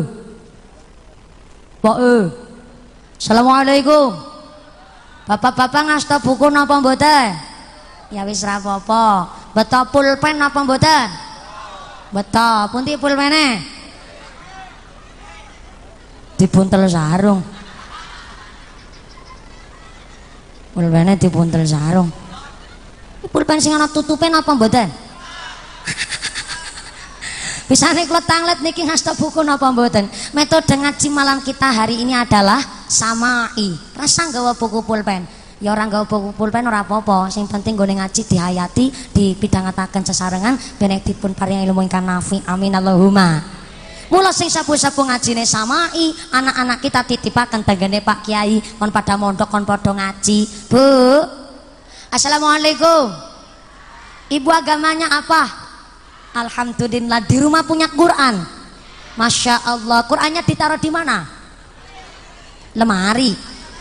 [3.17, 4.13] Assalamualaikum.
[5.27, 7.35] Bapak-bapak ngasta buku napa mboten?
[8.13, 9.27] Ya wis ra apa-apa.
[9.57, 11.09] Beto pulpen napa mboten?
[12.15, 13.59] Beto, pundi pulpene?
[16.39, 17.43] Dibuntel sarung.
[20.77, 22.13] Pulpene dibuntel sarung.
[23.33, 24.87] Pulpen sing ana tutupe napa mboten?
[27.67, 30.07] nih kalau tanglet niki ngasta buku napa mboten?
[30.37, 33.75] Metode ngaji malam kita hari ini adalah samai.
[33.94, 35.27] Rasa gawa buku pulpen.
[35.62, 40.92] Ya orang gawa buku pulpen ora apa-apa, sing penting gue ngaji dihayati, dipidhangetaken sesarengan ben
[41.01, 42.44] dipun paring ilmu ingkang nafi.
[42.44, 43.40] Amin Allahumma.
[44.07, 49.66] Mula sing sapu-sapu ngajine samai, anak-anak kita titipaken tenggene Pak Kiai kon pada mondok kon
[49.66, 50.70] padha ngaji.
[50.70, 50.87] Bu.
[52.12, 53.11] Assalamualaikum.
[54.31, 55.42] Ibu agamanya apa?
[56.37, 58.46] Alhamdulillah di rumah punya Quran.
[59.16, 60.05] Masya Allah.
[60.07, 61.36] Qurannya ditaruh di mana?
[62.77, 63.33] Lemari.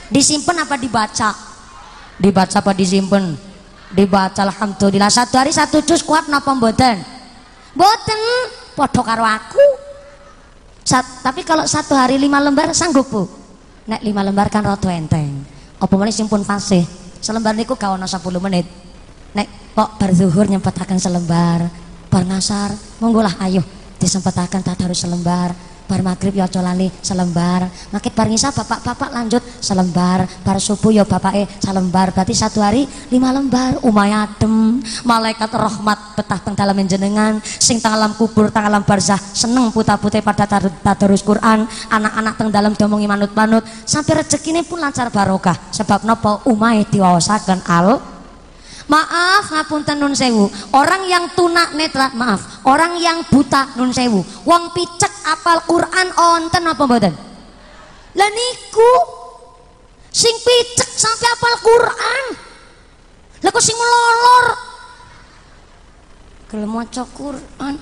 [0.08, 1.30] Disimpan apa dibaca?
[2.16, 3.36] Dibaca apa disimpan?
[3.92, 5.12] Dibaca Alhamdulillah.
[5.12, 7.04] Satu hari satu juz kuat napa mboten?
[7.76, 8.20] Mboten.
[8.76, 9.66] Podo karo aku.
[10.86, 13.24] Sat, tapi kalau satu hari lima lembar sanggup bu?
[13.90, 15.44] Nek lima lembar kan roto enteng.
[15.82, 16.84] Apa mana simpun fasih?
[17.20, 18.68] Selembar niku kawan 10 menit.
[19.34, 21.68] Nek kok berzuhur nyempetakan selembar
[22.16, 22.72] bar ngasar
[23.04, 23.60] monggolah ayo
[24.00, 25.52] disempatakan tak harus selembar
[25.86, 27.70] bar maghrib ya aja lali selembar.
[27.94, 30.26] Makit bar bapak-bapak lanjut selembar.
[30.42, 32.14] Bar subuh ya bapake selembar.
[32.14, 33.78] Berarti satu hari lima lembar.
[33.86, 34.82] Umay adem.
[35.06, 37.38] Malaikat rahmat betah teng dalam jenengan.
[37.44, 41.70] Sing teng alam kubur teng alam barzah seneng puta-putih pada tadarus Quran.
[41.90, 43.66] Anak-anak teng dalam domongi manut-manut.
[43.86, 45.56] Sampai rezekine pun lancar barokah.
[45.74, 48.15] Sebab nopo umay diwawasaken al
[48.86, 50.46] Maaf ngapunten nun sewu.
[50.70, 52.62] Orang yang tuna netra, maaf.
[52.70, 54.22] Orang yang buta nun sewu.
[54.46, 57.14] Wong picek apal Quran onten apa mboten?
[58.16, 58.30] Lah
[60.14, 62.24] sing picek sampai apal Quran.
[63.42, 64.46] Lah sing lolor?
[66.46, 67.76] Gelem maca Quran.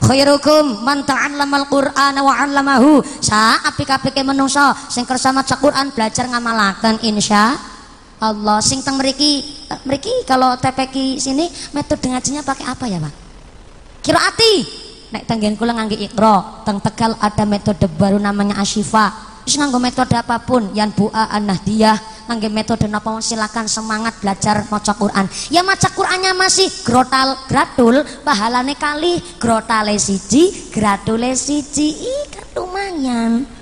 [0.00, 3.04] Khairukum man ta'allama al-Qur'an wa 'allamahu.
[3.20, 7.54] Sa apik-apike menungso sing kersa maca Quran belajar ngamalaken insya
[8.20, 8.60] Allah.
[8.60, 9.42] Sing teng mriki
[9.88, 13.14] mriki kalau TPK sini metode ngajinya pakai apa ya Pak?
[14.04, 14.54] Kiraati
[15.10, 19.32] nek tenggen kula ngangge ikro teng Tegal ada metode baru namanya Asyifa.
[19.48, 24.92] Wis nganggo metode apa pun yang bu'a an-nahdiyah ngangge metode napa silakan semangat belajar maca
[24.94, 25.26] Quran.
[25.48, 31.96] Ya maca Qurannya masih grotal gratul pahalane kali grotale siji gratule siji
[32.30, 33.59] kan lumayan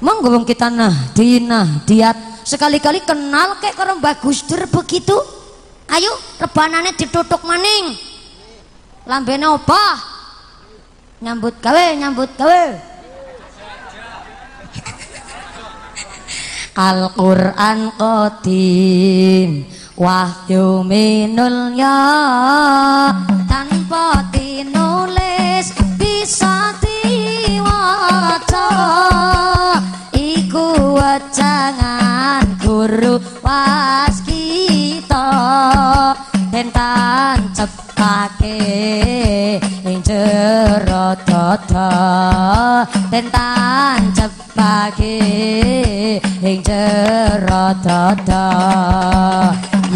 [0.00, 2.16] monggo kita nah dinah diat.
[2.44, 5.14] Sekali-kali kenal kayak karo Mbak Gusdur begitu.
[5.86, 6.10] Ayo
[6.40, 7.94] rebanane ditutuk maning.
[9.06, 9.82] Lambene apa
[11.20, 12.64] nyambut gawe nyambut gawe.
[16.88, 19.66] Al-Quran Qadim
[19.98, 23.10] Wahyu minul ya
[23.50, 24.30] Tanpa
[36.60, 38.60] sintan cepake
[39.90, 41.88] ing jero dada
[43.08, 45.16] sintan cepake
[46.44, 48.44] ing jero dada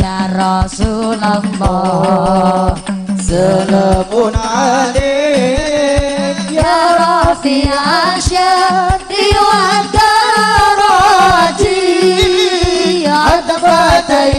[0.00, 1.52] ya rasulullah
[3.20, 5.20] selamun ali
[6.48, 8.48] ya rasiasya
[9.12, 10.12] diwanda
[10.80, 11.73] roji
[13.13, 14.31] عتبتي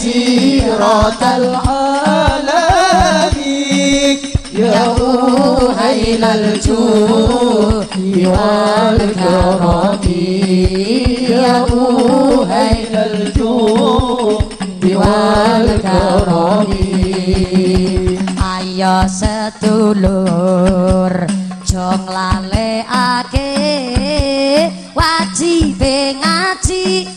[0.00, 2.60] جيرة العالم
[4.54, 4.86] يا
[5.70, 7.86] أهيل الجود
[8.26, 10.00] والكرم
[11.30, 14.44] يا أهيل الجود
[14.84, 16.70] والكرم
[18.50, 21.12] ayo sedulur
[21.68, 23.52] jong lalekake
[24.98, 27.08] wajibe ngaji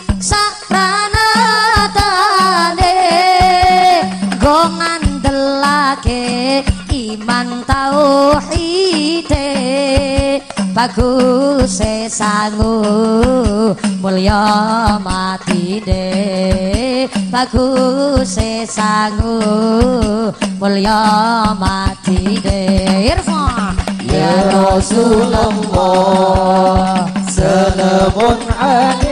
[10.88, 12.81] Bagus sesangu
[14.01, 16.09] mulya matine
[17.29, 19.37] Bagus sesangu
[20.57, 22.72] mulya matine
[23.05, 23.77] Irfan.
[24.09, 25.44] Ya rasulullah
[27.29, 29.08] senamun ani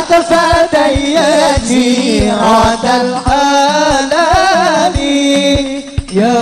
[0.00, 1.18] عتفتي
[1.68, 4.16] جيرة العالم
[6.12, 6.40] يا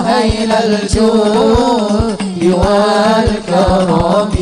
[0.00, 4.32] أهيل الجود والكرم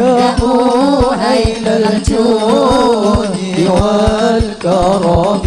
[0.00, 3.36] يا أهيل الجود
[3.68, 5.44] والكرم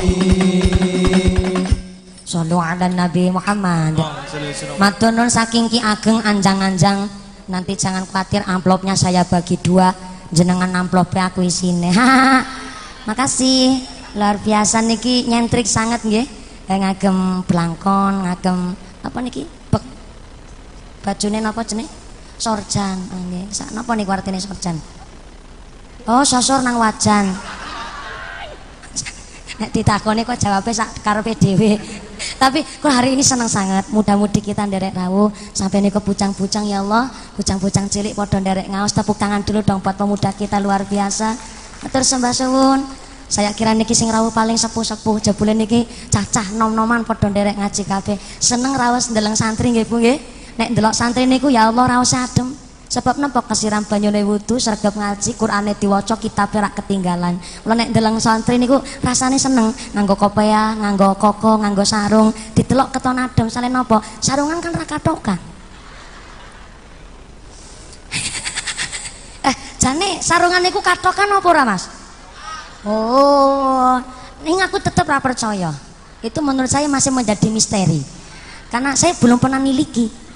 [2.34, 3.94] Sallu ala Nabi Muhammad
[4.82, 7.06] Matur nuwun saking Ki Ageng anjang-anjang
[7.46, 9.94] Nanti jangan khawatir amplopnya saya bagi dua
[10.29, 11.93] Jenengan amplopnya aku isine.
[13.09, 13.81] Makasih.
[14.17, 16.27] Luar biasa niki nyentrik sangat nggih.
[16.69, 19.49] Eh, ngagem blangkon ngagem apa niki?
[19.73, 19.85] Bek.
[21.01, 21.89] bajune napa jenenge
[22.37, 22.97] sorjan.
[23.13, 23.49] Oh, nggih.
[23.49, 24.77] Sak napa niku artine sorjan?
[26.09, 27.37] Oh sosor nang wajan
[29.59, 31.75] Nek ditakoni kok jawabnya sak karepe dhewe.
[32.39, 33.91] Tapi kok hari ini senang sangat.
[33.91, 37.11] Mudah-mudi kita nderek rawuh sampai nih ke bucang-bucang ya Allah.
[37.35, 41.35] Bucang-bucang cilik padha nderek ngaos tepuk tangan dulu dong buat pemuda kita luar biasa.
[41.83, 42.81] Matur sembah suwun.
[43.29, 48.17] Saya kira niki sing rawuh paling sepuh-sepuh jebule niki cacah nom-noman padha nderek ngaji kabeh.
[48.39, 50.19] Seneng rawuh ndeleng santri nggih Bu nggih.
[50.55, 52.48] Nek ndelok santri niku ya Allah rawuh adem.
[52.89, 57.37] Sebab napa kesiram banyune wudu sregep ngaji Qur'ane diwaca kitabe rak ketinggalan.
[57.69, 63.21] Mula nek ndeleng santri niku rasane seneng nganggo kopea, nganggo koko, nganggo sarung, ditelok keton
[63.21, 64.01] adem sale napa?
[64.25, 65.37] Sarungan kan ra katokan.
[69.53, 71.93] eh, jane sarungan niku katokan apa ora Mas?
[72.89, 74.01] Oh,
[74.49, 75.77] ini aku tetap ra percaya.
[76.25, 78.01] Itu menurut saya masih menjadi misteri.
[78.73, 80.28] Karena saya belum pernah miliki.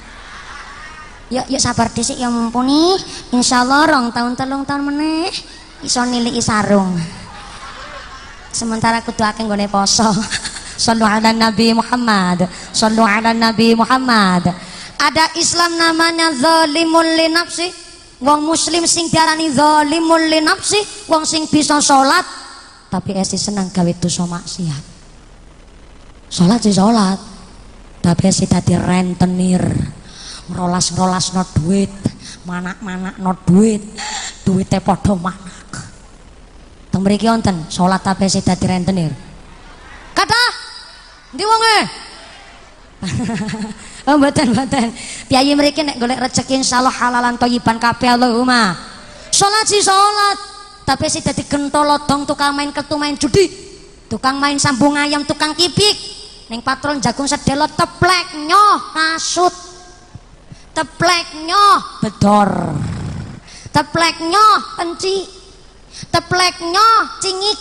[1.32, 2.92] Yuk, yuk sabar disik ya mumpuni.
[3.32, 5.32] Insya Allah rong tahun telung tahun meneh
[5.80, 6.92] iso niliki sarung.
[8.52, 10.04] Sementara aku doakan gue poso.
[10.84, 12.44] Sallu ala Nabi Muhammad.
[12.76, 14.52] Sallu ala Nabi Muhammad.
[15.00, 17.72] Ada Islam namanya zalimul li nafsi.
[18.20, 20.78] Wong muslim sing diarani zalimul li nafsi,
[21.10, 22.22] wong sing bisa salat
[22.92, 24.84] tapi esi seneng gawe dosa maksiat.
[26.28, 27.16] Salat sih salat.
[28.04, 29.64] Tapi esi dadi rentenir.
[30.52, 31.88] Ngrolas-ngrolas no duit,
[32.44, 33.80] manak-manak no duit.
[34.44, 35.68] Duitnya padha manak.
[36.92, 39.12] Teng mriki wonten tapi esi dadi rentenir.
[40.12, 40.42] Kata
[41.32, 41.78] Ndi wonge?
[44.06, 44.88] oh mboten mboten.
[45.26, 48.76] Piyayi mriki nek golek rezeki insyaallah halalan thayyiban kabeh Allahumma.
[49.32, 50.36] Salat si salat,
[50.84, 53.48] tapi si dadi gentolodong tukang main kertu main judi.
[54.12, 55.96] Tukang main sambung ayam, tukang kipik.
[56.52, 59.71] Ning patron jagung sedelo teplek nyoh kasut.
[60.72, 62.50] Teplek nyoh bedor.
[63.68, 65.28] Teplek nyoh penci.
[66.08, 67.60] Teplek nyoh cingik.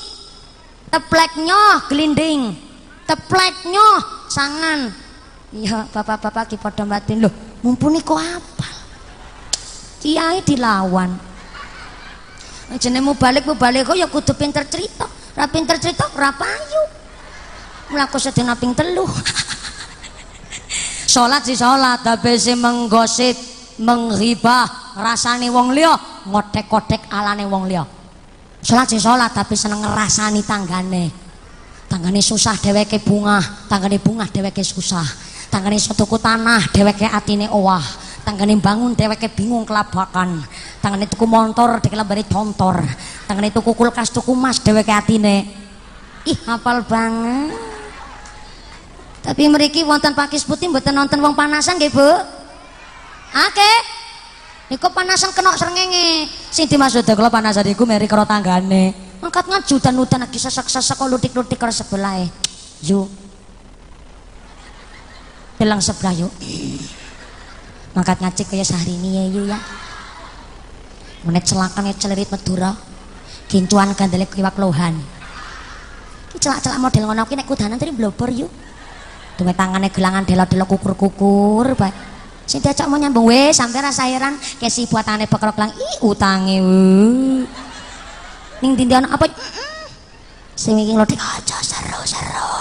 [0.88, 2.55] Teplek nyoh gelinding.
[3.03, 3.99] Teplek nyoh
[4.32, 4.91] sangan.
[5.51, 7.28] Iya, bapak-bapak ki padha batin.
[7.59, 8.76] Mumpuni kok apal.
[9.99, 11.12] Kiai dilawan.
[12.72, 15.03] Jenengmu balik mu balik kok ya kudu pinter cerita.
[15.36, 16.84] Ra pinter cerita ra payu.
[17.91, 19.03] Mlaku sedina ping telu.
[21.12, 23.36] Salat si salat tapi si menggosip,
[23.84, 25.91] menghibah rasane wong liya,
[26.24, 27.84] ngotek-kotek alane wong liya.
[28.64, 31.12] Salat si salat tapi seneng ngrasani tanggane.
[31.91, 35.03] Tanggane susah dheweke bunga, tanggane bunga dheweke susah.
[35.51, 37.84] Tanggane iso tuku tanah dheweke atine owah.
[38.24, 40.39] Tanggane bangun dheweke bingung kelabakan.
[40.80, 42.88] Tanggane tuku motor dheweke lambare contor.
[43.28, 45.43] Tanggane tuku kulkas tuku mas dheweke atine.
[46.24, 47.51] Ih hafal banget.
[49.22, 52.09] Tapi mriki wonten pakis putih mboten nonton wong panasan nggih, Bu?
[53.32, 53.72] Oke.
[54.74, 56.26] Niku panasan kena srengenge.
[56.49, 59.11] Sing dimaksud kula panasan iku meri karo tanggane.
[59.22, 62.26] Angkat ngaju dan udan lagi sesak-sesak kok lutik-lutik karo sebelah
[62.82, 63.05] Yuk.
[65.61, 66.34] Bilang sebelah yuk.
[67.93, 69.59] Mangkat ngacik kaya Syahrini ya yuk ya.
[71.22, 72.74] Menit celakan ya celerit Madura.
[73.45, 74.97] Gintuan gandele kiwak lohan.
[76.34, 78.49] Ki celak-celak model ngono ki nek tadi blobor yuk.
[79.39, 81.93] Duwe tangane gelangan delo-delo kukur-kukur bae.
[82.45, 86.59] Sing diajak mau nyambung wis sampe rasa heran kesi buatane bekerok lang ih utange.
[88.59, 89.32] Ning dindi ana apa?
[90.53, 92.59] Sing iki lodik aja seru-seru.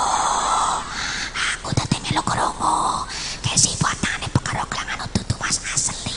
[1.59, 3.03] Aku dadi melu krungu.
[3.43, 6.15] Kesi buatane bekerok langan dudu Mas asli.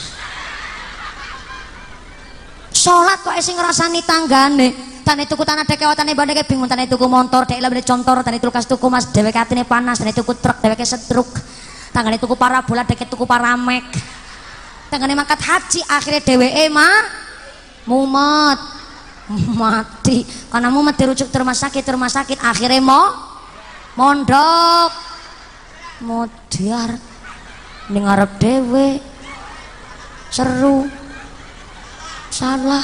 [2.70, 4.93] Salat kok sing ngrasani tanggane.
[5.04, 8.48] Tane tuku tanah dek kewatane bandeke bingung tane tuku motor dek lebih contor tane tuku
[8.48, 11.28] kas tuku mas dheweke atine panas tane tuku truk dheweke setruk.
[11.92, 13.84] Tanggane tuku parabola dek tuku paramek.
[14.88, 17.04] Tanggane mangkat haji akhirnya dheweke mah
[17.84, 18.60] mumet.
[19.60, 20.24] Mati.
[20.24, 23.12] Karena mumet dirujuk ke rumah sakit rumah sakit akhirnya mau
[24.00, 24.90] mondok.
[26.00, 26.96] Modiar.
[27.92, 28.88] Ning ngarep dhewe.
[30.32, 30.88] Seru.
[32.32, 32.82] Salah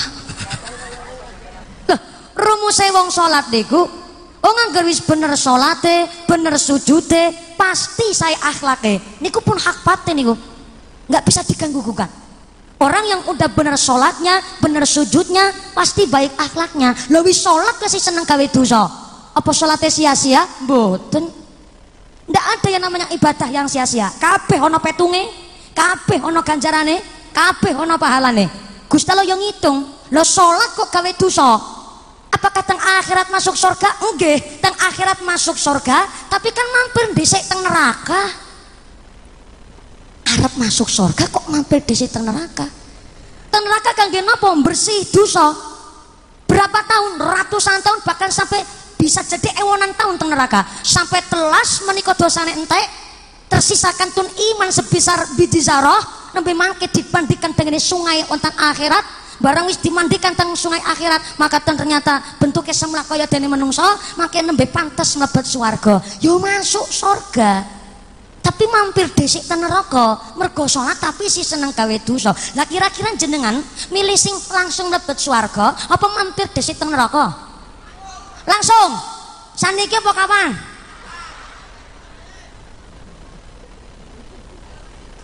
[2.40, 3.84] rumusé wong salat niku
[4.40, 9.20] oh ngangger wis bener salate bener sujude pasti saya akhlake.
[9.20, 10.34] Niku pun hak batin niku.
[11.06, 12.10] Nggak bisa diganggu gugat
[12.80, 16.96] orang yang udah bener sholatnya bener sujudnya pasti baik akhlaknya.
[17.12, 18.88] Lebih sholat kasih seneng gawe dosa?
[19.36, 20.42] Apa sholatnya sia-sia?
[20.64, 21.28] Boten
[22.26, 24.08] ndak ada yang namanya ibadah yang sia-sia.
[24.16, 25.28] Kabeh ono petunge
[25.76, 26.98] kabeh ono ganjarane
[27.30, 28.48] kabeh ono pahalane.
[28.90, 29.86] Gusti Allah yang ngitung.
[30.10, 31.79] Lo sholat kok gawe dosa
[32.40, 34.00] apakah teng akhirat masuk surga?
[34.08, 38.48] Enggak teng akhirat masuk surga tapi kan mampir dhisik teng neraka.
[40.24, 42.64] Arab masuk surga kok mampir di teng neraka?
[43.52, 44.48] Teng neraka kangge napa?
[44.64, 45.52] Bersih dosa.
[46.48, 47.20] Berapa tahun?
[47.20, 48.64] Ratusan tahun bahkan sampai
[48.96, 50.64] bisa jadi ewonan tahun teng neraka.
[50.80, 52.88] Sampai telas menikah dosane entek
[53.52, 55.98] tersisakan tun iman sebesar biji zarah
[56.32, 59.02] nembe mangke dibandingkan dengan sungai ontan akhirat
[59.40, 63.84] barang wis dimandikan teng sungai akhirat maka ternyata bentuknya semula kaya dene menungso
[64.20, 65.98] makin nembe pantas mlebet swarga.
[66.20, 67.80] Yo masuk surga
[68.40, 72.32] tapi mampir desik ten neraka mergo salat tapi si seneng gawe dosa.
[72.56, 73.56] Lah kira-kira jenengan
[73.90, 77.32] milih sing langsung mlebet swarga apa mampir desik ten neraka?
[78.44, 79.18] Langsung.
[79.56, 80.69] Saniki apa kapan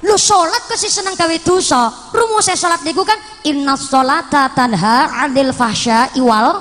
[0.04, 1.88] lu sholat kasih seneng gawe dosa.
[2.12, 3.16] Rumusnya sholat niku kan
[3.48, 6.60] inna sholata tanha adil fahsya iwal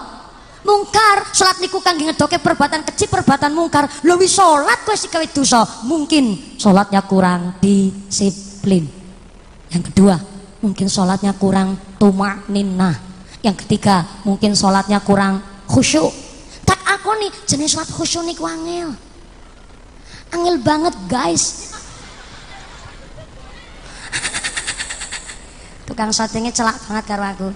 [0.65, 1.29] mungkar.
[1.35, 3.91] Salat niku kangge ngedoke perbuatan kecil perbuatan mungkar.
[4.25, 5.61] Salat kowe sing gawe dosa?
[5.83, 8.87] Mungkin salatnya kurang disiplin.
[9.69, 10.15] Yang kedua
[10.63, 12.95] mungkin salatnya kurang tumak ninah
[13.45, 16.09] yang ketiga mungkin salatnya kurang khusyuk.
[16.65, 18.95] Tak aku nih jenis salat khusyuk niku angel.
[20.33, 21.74] Angel banget guys
[25.85, 27.49] tukang syutingnya celak banget karo aku.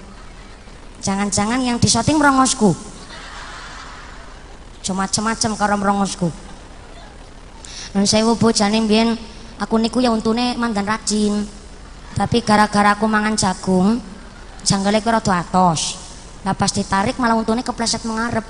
[1.01, 2.71] Jangan-jangan yang di syuting merongosku.
[4.85, 6.29] Cuma macam-macam karo merongosku.
[7.93, 9.17] Dan saya bojane mbiyen
[9.57, 11.45] aku niku ya untune mandan rajin.
[12.13, 14.01] Tapi gara-gara aku mangan jagung
[14.63, 15.97] janggale ku rada atos.
[16.45, 18.45] Lah pas ditarik malah untune kepleset mengarep.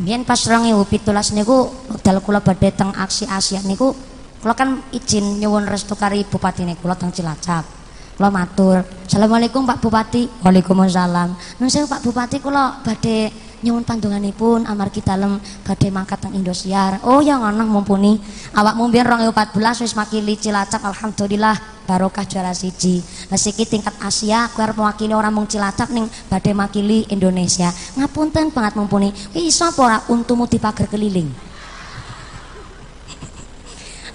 [0.00, 1.68] Biyen pas 2017 niku
[2.00, 3.92] dal kula badhe teng aksi Asia niku
[4.40, 7.81] kula kan izin nyuwun restu kari bupati niku teng Cilacap.
[8.12, 11.32] Kula matur, "Assalamualaikum Pak Bupati." Waalaikumsalam.
[11.58, 13.32] Nun sewu Pak Bupati kula badhe
[13.62, 17.00] nyuwun pandonganipun amargi dalem badhe mangkat teng Indosiar.
[17.06, 18.18] Oh ya ngono mumpuni.
[18.52, 21.56] Awakmu mbiyen 2014 wis makili Cilacap alhamdulillah
[21.86, 23.00] barokah juara siji.
[23.30, 27.72] Lah siki tingkat Asia kowe arep mewakili orang mung Cilacap ning badhe makili Indonesia.
[27.96, 29.14] Ngapunten banget mumpuni.
[29.14, 31.30] Ki iso apa ora untumu dipager keliling?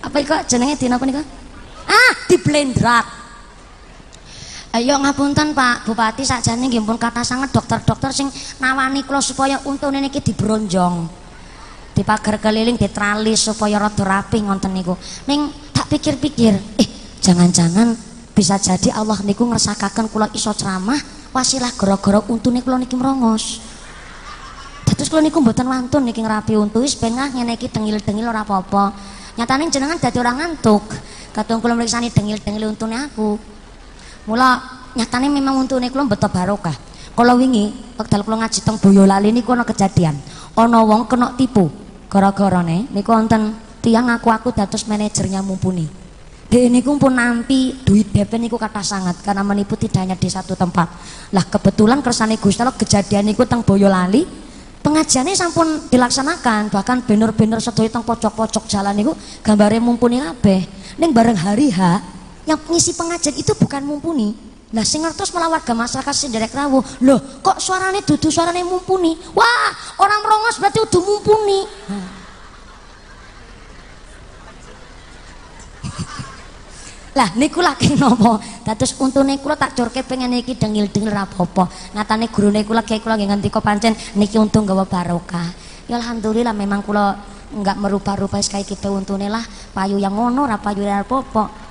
[0.03, 1.23] Apa iku jenenge dina apa niku?
[1.87, 3.26] Ah, di blendrat.
[4.75, 8.27] Ayo ngapunten Pak Bupati sakjane nggih pun kata sangat dokter-dokter sing
[8.59, 11.07] nawani kula supaya untune niki dibronjong.
[11.95, 14.93] Dipager keliling ditralis supaya rada rapi ngonten niku.
[15.25, 16.87] Ning tak pikir-pikir, eh
[17.23, 17.95] jangan-jangan
[18.35, 20.99] bisa jadi Allah niku ngersakaken kula iso ceramah
[21.31, 23.63] wasilah gara-gara untune kula niki merongos.
[24.83, 28.93] Dados kula niku mboten wantun niki ngerapi untu wis ben ngene iki tengil-tengil ora apa-apa.
[29.39, 30.83] Nyatane jenengan dadi ora ngantuk.
[31.33, 33.56] Kadang kula mriksani tengil-tengil untune aku.
[34.27, 34.59] Mula
[34.91, 36.75] nyatane memang untune kula mbeto barokah.
[37.15, 40.19] Kala wingi wekdal kula ngaji teng Boyolali niku ana kejadian.
[40.53, 41.71] Ana wong kena tipu.
[42.11, 45.87] Gara-garane niku wonten tiang aku-aku dados manajernya mumpuni.
[46.47, 50.55] Dia niku pun nampi duit DP niku kata sangat karena menipu tidak hanya di satu
[50.55, 50.87] tempat.
[51.31, 54.27] Lah kebetulan kersane Gusti Allah kejadian niku teng Boyolali
[54.83, 59.11] pengajiannya sampun dilaksanakan bahkan banner-banner sedaya teng pojok-pojok jalan niku
[59.43, 60.63] gambare mumpuni kabeh.
[60.99, 61.79] Ning bareng hari H
[62.47, 66.83] yang pengisi pengajian itu bukan mumpuni Nah, sing ngertos malah warga masyarakat sing derek rawuh.
[67.07, 69.15] Loh, kok suarane dudu suarane mumpuni?
[69.31, 71.59] Wah, orang merongos berarti udah mumpuni.
[77.17, 81.65] lah niku lagi nopo dados untune kula tak curke pengen iki dengil-dengil ra apa-apa
[81.97, 85.49] ngatane gurune kula kiai kula nggih ngendika pancen niki untung gawa barokah
[85.89, 87.17] ya alhamdulillah memang kula
[87.57, 89.41] enggak merubah-rubah sekali kita untune lah
[89.73, 91.66] payu yang ngono ra payu apa-apa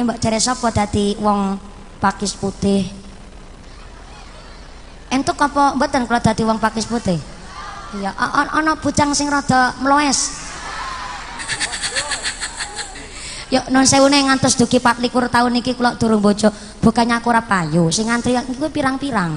[0.00, 1.60] Eh mbak cari sapa dadi wong
[2.00, 2.88] pakis putih?
[5.12, 7.20] Entuk apa mboten kalau dadi wong pakis putih?
[8.00, 10.40] Iya, ana bujang sing rada mloes.
[13.52, 16.48] Yuk non sewune ngantos dugi 24 tahun iki kula durung bojo.
[16.80, 19.36] Bukannya aku ora payu, sing ngantri iku pirang-pirang.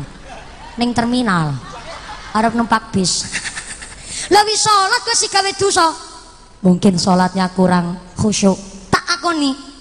[0.80, 1.60] Ning terminal.
[2.32, 3.28] Arep numpak bis.
[4.32, 5.92] Lah wis salat kok sing gawe dosa.
[6.64, 8.56] Mungkin salatnya kurang khusyuk.
[8.88, 9.73] Tak akoni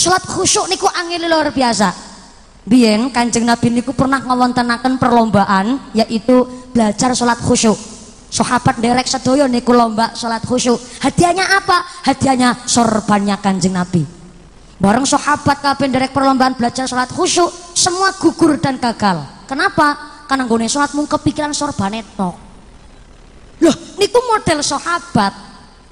[0.00, 1.92] Salat khusyuk niku angel luar biasa.
[2.64, 7.76] Biyen Kanjeng Nabi niku pernah ngawontenaken perlombaan yaitu belajar salat khusyuk.
[8.32, 10.80] Sahabat derek sedoyo niku lomba salat khusyuk.
[11.04, 11.84] Hadiahnya apa?
[12.08, 14.00] Hadiahnya sorbannya Kanjeng Nabi.
[14.80, 19.20] Bareng sahabat kabeh derek perlombaan belajar salat khusyuk, semua gugur dan gagal.
[19.44, 20.24] Kenapa?
[20.24, 22.40] Karena gue salat mung kepikiran sorbane tok.
[23.60, 25.32] Loh, niku model sahabat.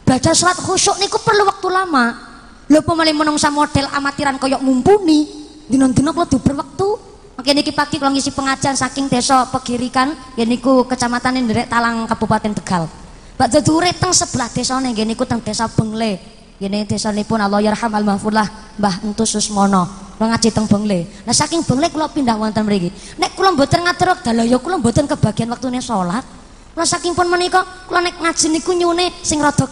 [0.01, 2.28] Belajar salat khusyuk niku perlu waktu lama
[2.69, 5.25] lho pemalih menungsa model amatiran koyok mumpuni
[5.69, 7.09] dina-dina kula duber wektu
[7.39, 12.51] Oke niki pagi kalau ngisi pengajian saking desa Pegirikan ya niku kecamatan Nderek Talang Kabupaten
[12.51, 12.91] Tegal.
[13.39, 16.19] Mbak Jadure teng sebelah desa nih niku teng desa Bengle.
[16.59, 19.87] Desa pun Allah yarham al mahfurlah Mbah Entu Susmono.
[20.19, 21.07] Kula ngaji teng Bengle.
[21.23, 22.91] Nah saking Bengle kula pindah wonten mriki.
[23.23, 26.27] Nek kula mboten ngatur dalah ya kula mboten kebagian waktune salat.
[26.75, 29.62] Kula saking pun menika kula nek ngaji niku nyune sing rada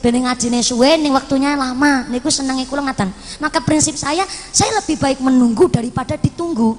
[0.00, 2.08] bening ngajine suwe ning waktunya lama.
[2.08, 3.12] Niku senenge kula ngaten.
[3.38, 6.76] Maka prinsip saya saya lebih baik menunggu daripada ditunggu.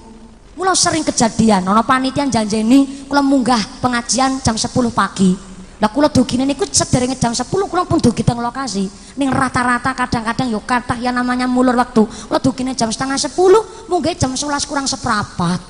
[0.57, 5.33] Mula sering kejadian ana panitia janjeni kula munggah pengajian jam 10 pagi.
[5.81, 8.85] Lah kula dugine niku sederenge jam 10 kula pun dugi teng lokasi.
[9.17, 12.05] Ning rata-rata kadang-kadang yo kathah ya namanya mulur waktu.
[12.27, 13.33] Kula dugine jam setengah 10
[13.89, 15.61] munggah jam 11 kurang seprapat.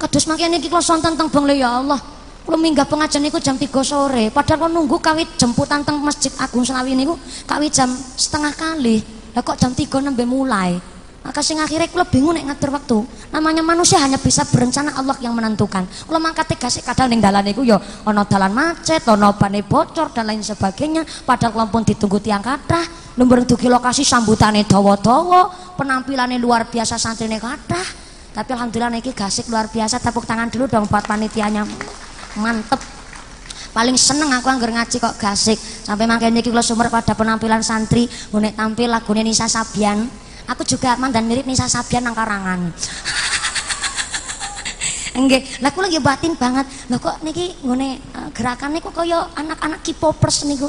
[0.00, 2.19] Kados makanya niki kula sonten teng Bang ya Allah
[2.56, 6.96] minggah pengajian niku jam 3 sore, padahal kulo nunggu kawit jemputan teng Masjid Agung Senawi
[6.96, 9.04] niku kawit jam setengah kali.
[9.36, 10.80] Lah kok jam 3 nembe mulai.
[11.20, 12.98] maka sing akhirnya kula bingung nek ngatur waktu.
[13.28, 15.84] Namanya manusia hanya bisa berencana Allah yang menentukan.
[16.08, 17.76] Kula mangkate gasik kadang ning dalan niku ya
[18.08, 21.04] ana dalan macet ana bane bocor dan lain sebagainya.
[21.28, 22.82] Padahal kula pun ditunggu tiang kathah
[23.20, 27.84] nomor dugi lokasi sambutane dawa-dawa penampilannya luar biasa santrine kathah
[28.30, 31.66] tapi alhamdulillah niki gasik luar biasa tepuk tangan dulu dong buat panitianya
[32.38, 32.78] mantep.
[33.70, 35.54] Paling seneng aku anggar ngaji kok gasik.
[35.58, 40.10] Sampai makanya niki kula sumber pada penampilan santri nek tampil lagunya Nisa Sabian.
[40.50, 42.74] Aku juga mandan mirip Nisa Sabian nang karangan.
[45.20, 46.66] Enggak, lah aku lagi batin banget.
[46.90, 50.66] Lah kok niki ngene uh, gerakan niku kaya anak-anak K-popers niku.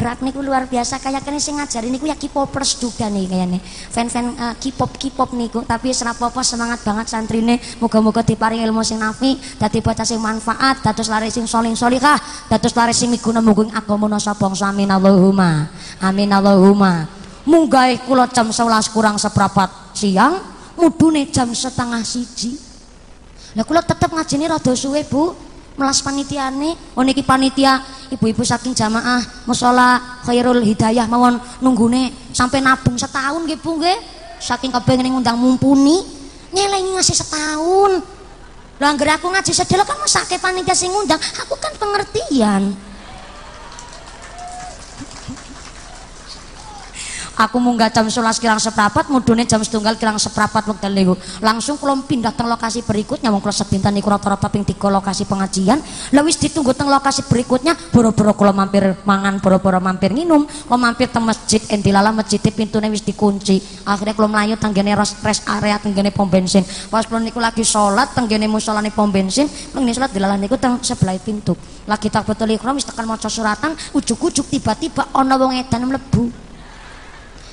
[0.00, 0.96] Gerak niku luar biasa.
[0.96, 3.60] Kayak kene sing ngajari niku ya K-popers juga nih kayaknya.
[3.92, 5.60] Fan-fan uh, K-pop K-pop niku.
[5.68, 7.60] Tapi serap apa semangat banget santrine.
[7.76, 12.16] Moga-moga diparing ilmu sing nafi dadi bocah sing manfaat dados lari sing solih solihah
[12.48, 14.72] dados lari sing miguna mugung agama nasa bangsa.
[14.72, 15.68] Amin Allahumma.
[16.00, 17.04] Amin Allahumma.
[17.44, 20.40] Munggah kula jam 11 kurang seprapat siang
[20.80, 22.56] mudune jam setengah siji.
[23.52, 26.74] Lah kula tetep ngajeni rada suwe Bu melas panitiane.
[26.96, 33.70] Oh niki panitia ibu-ibu saking jamaah musala khairul hidayah mawon nunggune sampai nabung setahun Bu
[33.78, 33.98] nggih.
[34.40, 36.00] Saking kepengen ngundang mumpuni
[36.50, 38.00] nyelengi ngasih setahun.
[38.80, 41.20] Anggere aku ngaji sedelo kan masake panitia sing ngundang.
[41.44, 42.72] Aku kan pengertian
[47.36, 51.14] aku munggah jam 11 kirang seprapat mudune jam setunggal kirang seprapat wekdal niku.
[51.44, 55.78] Langsung kula pindah teng lokasi berikutnya wong kula sepinten niku rata-rata ping 3 lokasi pengajian.
[56.10, 61.12] Lha wis ditunggu teng lokasi berikutnya boro-boro kula mampir mangan boro-boro mampir nginum kula mampir
[61.12, 63.86] teng masjid endilala masjid pintune wis dikunci.
[63.86, 66.64] Akhirnya kula mlayu tenggene rest area tenggene pom bensin.
[66.90, 71.16] Pas kula niku lagi salat tenggene musolane pom bensin ngene salat dilalah niku teng sebelah
[71.20, 71.54] pintu.
[71.86, 76.49] Lagi tak betul ikram wis tekan maca suratan ujuk-ujuk tiba-tiba ana wong edan mlebu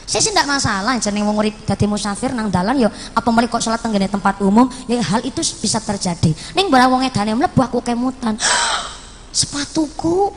[0.07, 3.59] saya sih tidak masalah jeneng wong urip dadi musafir nang dalan yo apa mari kok
[3.59, 4.71] salat tenggene tempat umum?
[4.87, 6.31] Ya hal itu bisa terjadi.
[6.55, 8.39] Ning barang wong edane mlebu aku kemutan.
[9.35, 10.31] Sepatuku.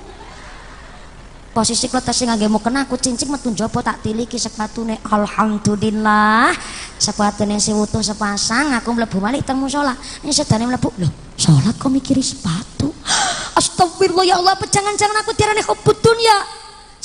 [1.54, 4.98] Posisi kalau tasih ngangge mau kena aku cincin metu jopo tak tiliki sepatune.
[5.06, 6.50] Alhamdulillah.
[6.98, 9.94] Sepatune si utuh sepasang aku mlebu balik teng musala
[10.26, 12.90] ini sedane mlebu loh salat kok mikiri sepatu?
[13.58, 16.38] Astagfirullah ya Allah jangan-jangan aku tirane kebutun ya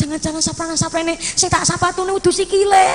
[0.06, 2.94] Jangan-jangan saprana saprene sing tak sapatune udu sikile.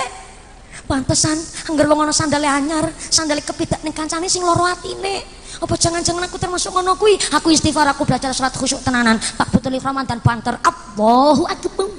[0.86, 1.34] Pantesan
[1.66, 5.26] angger wong ana sandale anyar, sandale kepidak ning kancane sing loro atine.
[5.58, 7.18] Apa jangan-jangan aku termasuk ngono kuwi?
[7.34, 10.54] Aku istighfar, aku belajar salat khusyuk tenanan, tak betul iframan dan banter.
[10.62, 11.90] Allahu akbar.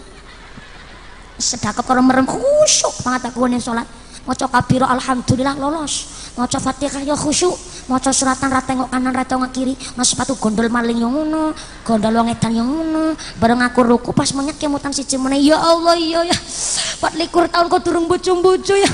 [1.35, 3.83] Sedekah karo merem khusyuk banget aku ning salat.
[4.21, 6.07] Maca kabira alhamdulillah lolos.
[6.37, 7.57] Maca Fatihah ya khusyuk.
[7.89, 9.73] Maca suratan ra tengok kanan ra tengok kiri.
[9.97, 11.51] Mas sepatu gondol maling yang ngono
[11.83, 13.17] gondol wong edan yang ngono.
[13.41, 16.37] Bareng aku ruku pas menyek kemutan siji meneh ya Allah iya ya.
[17.01, 18.91] 24 tahun kok durung bojo-bojo ya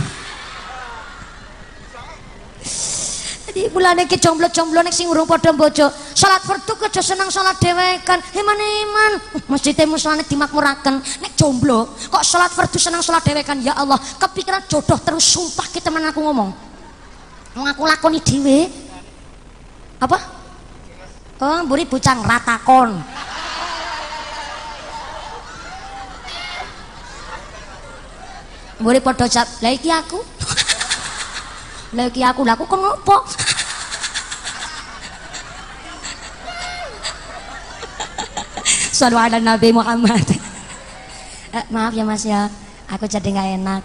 [3.58, 8.22] Jadi mulane ki jomblo-jomblo nek sing urung padha bojo, salat fardu aja seneng salat dhewekan.
[8.30, 9.18] Heman-heman,
[9.50, 11.02] masjidnya musolane dimakmuraken.
[11.02, 15.82] Nek jomblo kok salat fardu seneng salat dhewekan, ya Allah, kepikiran jodoh terus sumpah ki
[15.82, 16.54] teman aku ngomong.
[17.58, 18.70] Wong aku lakoni dhewe,
[20.06, 20.22] apa?
[21.42, 22.94] Oh buri bucang ratakon.
[28.78, 30.22] Buri podo cap lagi aku
[31.96, 33.18] lagi aku laku kok ngopo
[38.98, 40.26] Sallu Nabi Muhammad.
[41.54, 42.50] Eh, maaf ya Mas ya,
[42.90, 43.82] aku jadi nggak enak.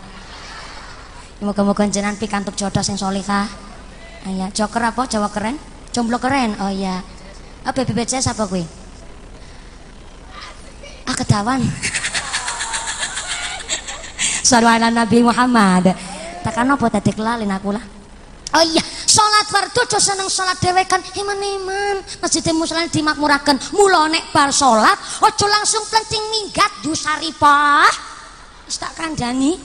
[1.44, 3.44] Moga-moga jenengan pikantuk jodoh sing solihah.
[4.24, 5.04] Ayah, joker apa?
[5.04, 5.60] Jawa keren?
[5.92, 6.56] Jomblo keren.
[6.64, 7.04] Oh iya.
[7.60, 8.64] Apa BPJS apa kuwi?
[11.04, 11.60] Ah kedawan.
[14.48, 15.92] Sallallahu Nabi Muhammad.
[16.42, 17.84] Tekan apa tadi kelalin aku lah.
[18.52, 22.04] Oh iya, salat fardu aja seneng salat dhewe kan iman-iman.
[22.20, 23.56] Masjid muslim dimakmuraken.
[23.72, 27.88] Mula nek bar salat aja langsung plencing minggat dusaripah.
[28.68, 29.56] Wis tak kandhani.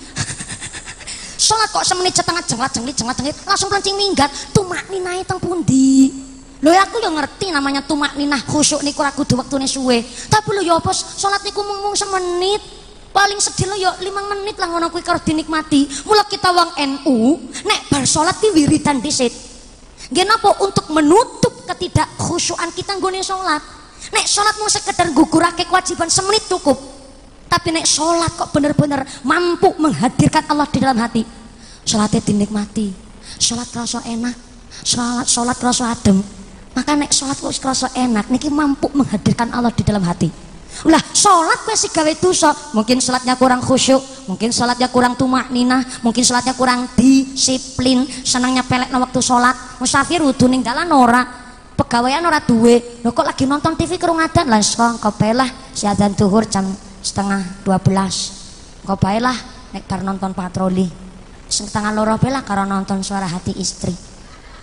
[1.47, 5.37] salat kok semenit setengah jenglat jenglit jenglat jenglit langsung plencing minggat tumak ninae teng
[6.57, 10.01] Lho ya aku yang ngerti namanya tumak ninah khusyuk niku ora kudu wektune suwe.
[10.01, 12.76] Tapi lho ya apa salat niku mung mung semenit.
[13.17, 14.05] Paling sedih lho ya 5
[14.37, 15.89] menit lah ngono kuwi karo dinikmati.
[16.05, 17.17] Mula kita wong NU
[17.65, 19.33] nek bar salat ki wiridan dhisik.
[20.13, 23.65] Nggih napa untuk menutup ketidak khusyukan kita nggone salat.
[24.13, 26.77] Nek salat sekedar gugurake kewajiban semenit cukup.
[27.49, 31.25] Tapi nek salat kok bener-bener mampu menghadirkan Allah di dalam hati.
[31.89, 32.93] Salatnya dinikmati.
[33.41, 34.37] Salat rasa enak.
[34.85, 36.21] Salat salat rasa adem
[36.77, 40.29] maka nek sholat kok kerasa enak niki mampu menghadirkan Allah di dalam hati
[40.85, 42.53] lah sholat gue sih gawe dosa.
[42.77, 48.93] Mungkin sholatnya kurang khusyuk mungkin sholatnya kurang tumak nina mungkin sholatnya kurang disiplin senangnya pelek
[48.93, 49.81] no waktu sholat.
[49.81, 51.25] Musafir udah ning dalan ora
[51.73, 53.01] pegawaian ora duwe.
[53.01, 56.67] Lo kok lagi nonton TV kerung adan lah kok kau lah si adan tuhur jam
[57.01, 59.37] setengah 12 kau lah
[59.73, 60.85] nek bar nonton patroli.
[61.47, 63.95] Setengah loro belah karo nonton suara hati istri.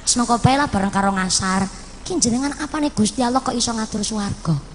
[0.04, 1.64] Semangka lah bareng karo ngasar.
[2.04, 4.73] Kin jenengan apa nih Gusti Allah kok iso ngatur swarga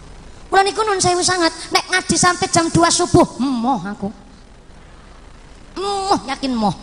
[0.50, 4.10] Mula niku nun sewu sangat nek ngaji sampai jam 2 subuh, moh aku.
[5.78, 6.74] Moh yakin moh.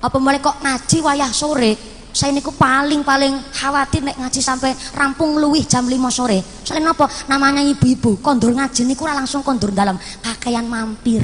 [0.00, 1.76] Apa mulai kok ngaji wayah sore?
[2.12, 6.40] Saya niku paling-paling khawatir nek ngaji sampai rampung luwih jam 5 sore.
[6.64, 7.08] Soalnya apa?
[7.28, 11.20] Namanya ibu-ibu, kondur ngaji niku langsung kondur dalam pakaian mampir.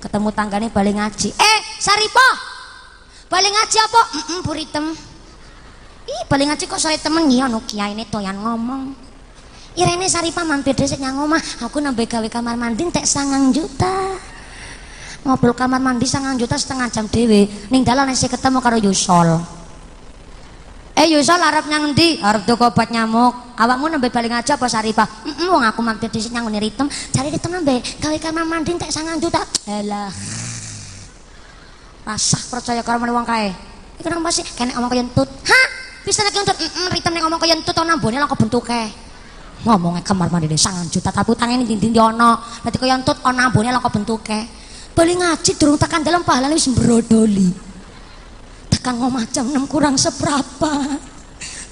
[0.00, 1.36] Ketemu tanggane balik ngaji.
[1.36, 2.28] Eh, Saripo.
[3.28, 4.00] Balik ngaji apa?
[4.12, 4.86] Heeh, puritem.
[6.06, 9.05] Ih, balik ngaji kok sore temen iya no kiai ini toyan ngomong.
[9.76, 14.16] Irene Saripah mampir dhisik nyang omah, aku nambah gawe kamar mandi tek sangang juta.
[15.20, 17.44] Ngobrol kamar mandi sangang juta setengah jam dhewe.
[17.68, 19.36] Ning dalan isih ketemu karo Yusol.
[20.96, 22.16] Eh Yusol arep nyang endi?
[22.24, 23.52] Arep tuku obat nyamuk.
[23.60, 25.04] Awakmu nembe balik aja apa Saripah?
[25.28, 28.88] Heeh, wong aku mampir dhisik nyang ngene ritem, cari ritem nembe gawe kamar mandi tek
[28.88, 29.44] sangang juta.
[29.68, 30.08] Alah.
[32.08, 33.52] Rasah percaya karo wong kae.
[34.00, 35.28] Iku nang pasti kene omong kaya entut.
[35.28, 35.66] Hah?
[36.00, 39.04] Bisa nek entut, heeh, ritem nek ngomong kaya entut ana ambone lah kok bentuke
[39.66, 43.18] ngomongnya kamar mandi deh sangat juta tapi utangnya ini dinding ono nanti kau yang tut
[43.26, 44.46] ono ambonnya lo bentuke
[44.94, 47.66] beli ngaji durung tekan dalam pahala wis brodoli
[48.86, 50.70] tekan ngomah jam enam kurang seberapa.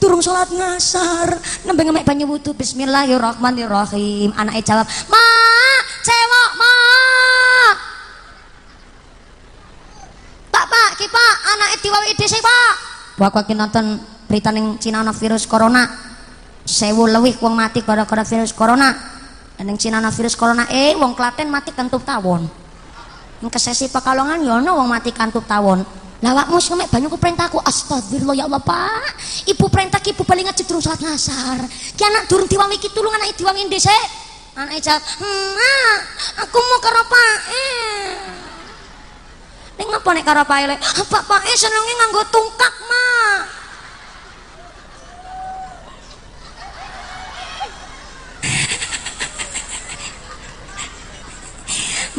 [0.03, 2.59] Durung sholat ngasar nembe ngemek banyu wudu.
[2.59, 4.34] Bismillahirrahmanirrahim.
[4.34, 5.26] Anaknya jawab ma
[6.03, 6.74] cewek ma.
[10.51, 12.72] Pak pak kipa anaknya diwawi sih pak.
[13.22, 15.86] Waktu nonton berita ning Cina virus corona
[16.64, 18.92] sewu lewih wong mati gara-gara virus corona.
[19.54, 22.44] Dan Cina virus corona eh wong Klaten mati kantuk tawon.
[23.38, 25.84] Yang kesesi pekalongan yono ya wong mati kantuk tawon.
[26.24, 29.12] Lawakmu sing mek banyu ku perintahku astagfirullah ya Allah Pak.
[29.54, 31.68] Ibu perintah ibu paling ngajak durung salat ngasar.
[31.68, 33.68] Ki anak durung diwangi ki tulung anak diwangi
[34.54, 35.96] anak jawab hmm,
[36.46, 37.38] aku mau karo Pak.
[37.50, 38.10] Eh.
[39.74, 40.58] Ning ngapa nek karo Pak
[41.10, 43.63] Pak Pak eh senenge nganggo tungkak mah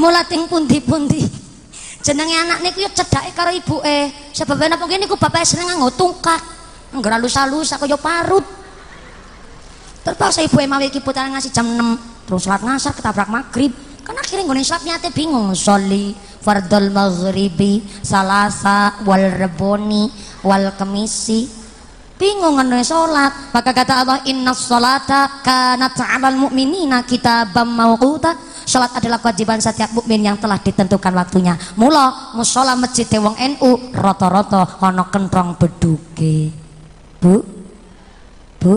[0.06, 1.26] mula ting pundi-pundi.
[2.06, 4.14] Jenenge anak niku ya cedake karo ibuke.
[4.30, 6.38] Sebab napa kene niku bapake seneng nganggo tungkak
[6.94, 8.46] ngger halus-halus kaya parut.
[10.06, 13.74] Terpaksa ibu mawe iki putaran ngasih jam 6 terus salat ngasar ketabrak maghrib.
[14.06, 15.50] Kan akhirnya gue salat niate bingung.
[15.58, 16.14] Soli
[16.46, 20.06] fardul maghribi salasa wal reboni
[20.46, 21.50] wal kemisi.
[22.22, 23.50] Bingung ngono salat.
[23.50, 30.26] Maka kata Allah inna salata kanat 'alal mu'minina kitaban mawquta Sholat adalah kewajiban setiap mukmin
[30.26, 31.54] yang telah ditentukan waktunya.
[31.78, 36.50] Mula musola masjid wong NU roto-roto ono kentrong beduke.
[37.22, 37.46] Bu,
[38.58, 38.74] bu,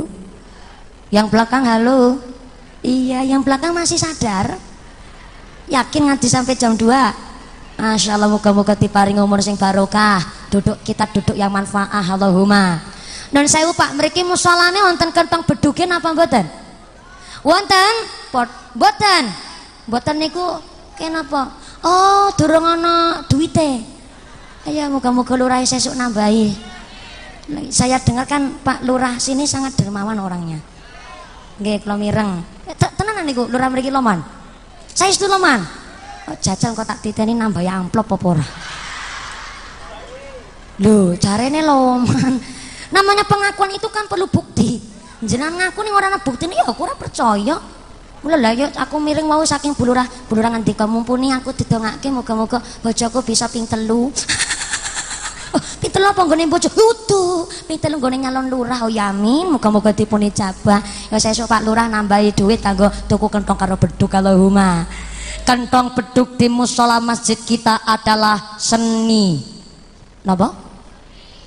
[1.09, 2.21] yang belakang halo.
[2.85, 4.61] Iya, yang belakang masih sadar.
[5.69, 6.89] Yakin ngaji sampai jam 2
[7.77, 12.81] Masya Allah muka-muka diparing umur sing barokah Duduk kita duduk yang manfaat Allahumma
[13.29, 16.49] Dan saya pak mereka musolane wonten kentong bedukin apa mboten?
[17.45, 17.95] Wonten?
[18.73, 19.48] Boten
[19.89, 20.45] Mboten niku
[21.01, 21.57] kenapa?
[21.81, 23.81] Oh, durung ana duwite.
[24.69, 26.53] Ayo muga-muga lurah sesuk nambahi.
[27.73, 30.61] Saya dengar kan Pak Lurah sini sangat dermawan orangnya.
[31.57, 32.45] Nggih, kula mireng.
[32.69, 34.21] Eh, tenanan niku lurah mriki loman.
[34.93, 35.65] Saya itu loman.
[36.29, 37.33] Oh, jajal kok tak titeni
[37.65, 38.47] ya amplop apa ora?
[40.85, 42.37] Lho, carane loman.
[42.93, 44.85] Namanya pengakuan itu kan perlu bukti.
[45.25, 47.57] Jenengan ngaku ning ora ana buktine ya aku percaya.
[48.19, 53.23] Mula lah ya aku miring mau saking bulurah bulurah ngendika mumpuni aku didongake moga-moga bojoku
[53.23, 54.11] bisa ping telu.
[55.55, 56.67] oh, ping telu apa nggone bojo?
[57.71, 60.83] Ping nggone nyalon lurah oh yamin moga-moga dipun ijabah.
[61.15, 64.87] Ya sesuk Pak Lurah nambahi duit kanggo tuku kentong karo beduk Allahumma.
[65.47, 69.41] Kentong beduk di musola masjid kita adalah seni.
[70.21, 70.53] Napa?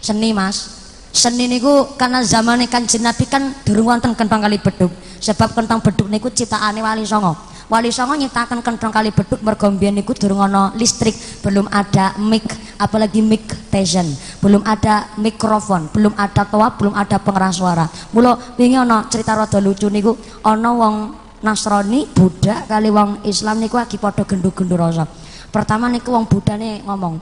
[0.01, 0.80] Seni, Mas.
[1.11, 6.07] Seni niku karena zaman kan Nabi kan durung wonten kentong kali beduk sebab kentang beduk
[6.07, 7.35] niku ciptaane Wali Songo.
[7.67, 11.11] Wali Songo nyiptakan kentang kali beduk mergo niku durung ana listrik
[11.43, 12.47] belum ada mic
[12.79, 14.07] apalagi mic station
[14.39, 17.91] belum ada mikrofon belum ada toa belum ada pengeras suara.
[18.15, 20.15] Mula wingi ana cerita rada lucu niku
[20.47, 20.95] ana wong
[21.43, 25.03] Nasrani Buddha kali wong Islam niku lagi padha gendu-gendu rasa.
[25.51, 27.19] Pertama niku wong Budane ngomong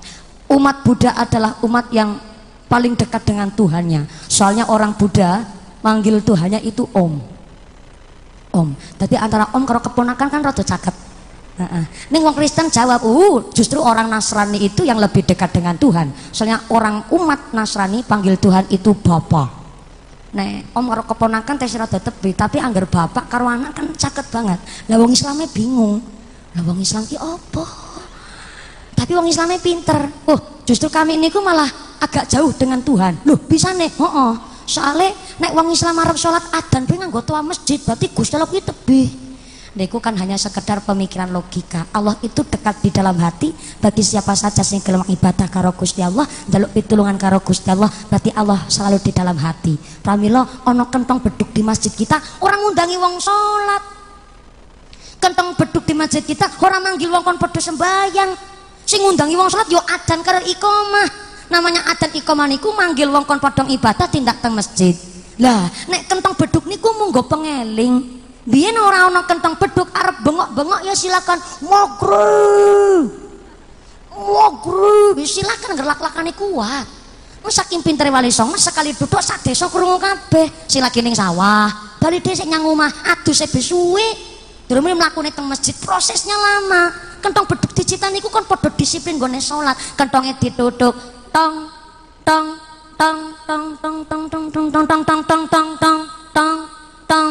[0.53, 2.28] umat Buddha adalah umat yang
[2.69, 5.43] paling dekat dengan Tuhannya soalnya orang Buddha
[5.81, 7.13] manggil Tuhannya itu Om
[8.53, 11.09] om tapi antara om karo keponakan kan rada caket
[11.59, 11.85] Heeh.
[12.15, 16.63] Ning wong Kristen jawab, "Uh, justru orang Nasrani itu yang lebih dekat dengan Tuhan." Soalnya
[16.71, 19.59] orang umat Nasrani panggil Tuhan itu Bapa.
[20.31, 24.59] Nek om karo keponakan tes rada tebi, tapi angger bapak karo anak kan caket banget.
[24.87, 25.99] Lah wong Islamnya bingung.
[26.55, 27.63] Lah wong Islam ki apa?
[28.99, 30.11] Tapi wong Islamnya pinter.
[30.27, 31.71] Oh, justru kami ini ku malah
[32.03, 33.23] agak jauh dengan Tuhan.
[33.23, 33.95] Loh, bisa nih?
[33.95, 34.33] Oh, oh.
[34.67, 38.61] Soalnya nek wong Islam arep sholat adan pengen nggo tua masjid, berarti Gusti Allah ki
[38.61, 39.07] tebih.
[39.79, 41.89] Niku kan hanya sekedar pemikiran logika.
[41.89, 43.49] Allah itu dekat di dalam hati
[43.81, 48.29] bagi siapa saja sing gelem ibadah karo Gusti Allah, njaluk pitulungan karo Gusti Allah, berarti
[48.35, 49.73] Allah selalu di dalam hati.
[50.03, 53.83] Pramila ana kentong beduk di masjid kita, orang ngundangi wong salat.
[55.17, 58.58] Kentong beduk di masjid kita, orang manggil wong kon padha sembayang.
[58.89, 61.29] Sing ngundangi wong salat yo adzan karo iqamah.
[61.53, 64.97] Namanya adzan iqamah niku manggil wong kon padha ibadah tindak teng masjid.
[65.37, 68.17] Lah, nek kentong beduk niku munggo pengeling.
[68.49, 73.13] Biyen ora ana kentong beduk arep bengok-bengok ya silakan mogru.
[74.09, 76.89] Mogru, silakan gerlak-lakane kuat.
[77.45, 80.65] Wis saking pintere wali songo sekali duduk sak desa krungu kabeh.
[80.65, 81.69] Silaki ning sawah,
[82.01, 84.33] bali dhisik nyang omah, aduse besuwe.
[84.65, 87.08] Durung mlakune teng masjid prosesnya lama.
[87.19, 89.75] Kentong beduk dicitan niku kan padha disiplin gone salat.
[89.93, 90.95] Kentonge ditutuk
[91.29, 91.69] tong
[92.25, 92.47] tong
[92.97, 96.57] tong tong tong tong tong tong tong tong tong tong tong tong tong
[97.07, 97.29] tong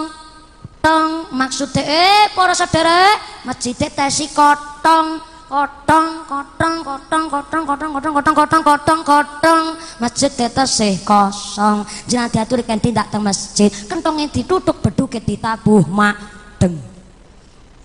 [0.88, 5.20] kotong maksudnya eh para saudara masjidnya tesi kotong
[5.50, 9.64] kotong kotong kotong kotong kotong kotong kotong kotong kotong kotong
[10.00, 16.16] masjid tesi kosong jangan diatur kan tidak teng masjid kentongnya ditutup beduknya ditabuh mak
[16.56, 16.78] deng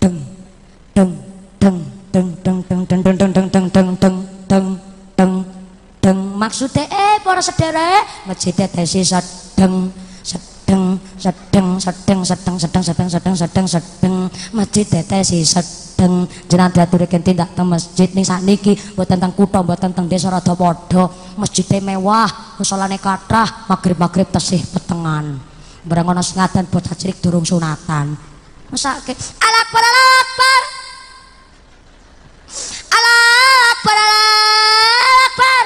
[0.00, 0.16] deng
[0.96, 1.33] deng
[1.64, 1.80] deng
[2.12, 4.64] deng deng deng deng deng deng deng deng deng deng deng
[5.16, 5.32] deng
[6.04, 9.88] deng maksudnya eh para saudara masjidnya tesi sedeng
[10.20, 14.16] sedeng sedeng sedeng sedeng sedeng sedeng sedeng sedeng sedeng
[14.52, 20.04] masjid tetesi sedeng jenengan diaturaken tindak teng masjid ning sakniki mboten teng kutha mboten teng
[20.04, 21.08] desa rada padha
[21.40, 22.28] masjid mewah
[22.60, 25.40] musolane kathah magrib-magrib tesih petengan
[26.20, 28.20] sing ngadan bocah cilik durung sunatan
[28.68, 30.73] mesake Allah akbar Allah
[32.94, 35.64] akbar Allah akbar Allah akbar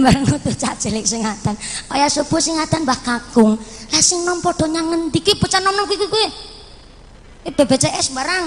[0.00, 1.56] bareng metu cah cilik sing ngadan
[1.92, 3.60] kaya subuh sing ngadan Mbah Kakung.
[3.90, 6.26] Lah sing nom padha nyang ngendi ki nom-nom kuwi kuwi
[7.44, 8.44] iki BBCS barang.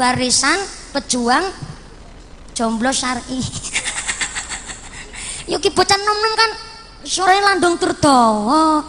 [0.00, 0.58] Barisan
[0.96, 1.44] pejuang
[2.56, 3.38] jomblo syar'i.
[5.52, 6.50] Yuk ki bocah nom-nom kan
[7.04, 8.80] sore landung tur dawa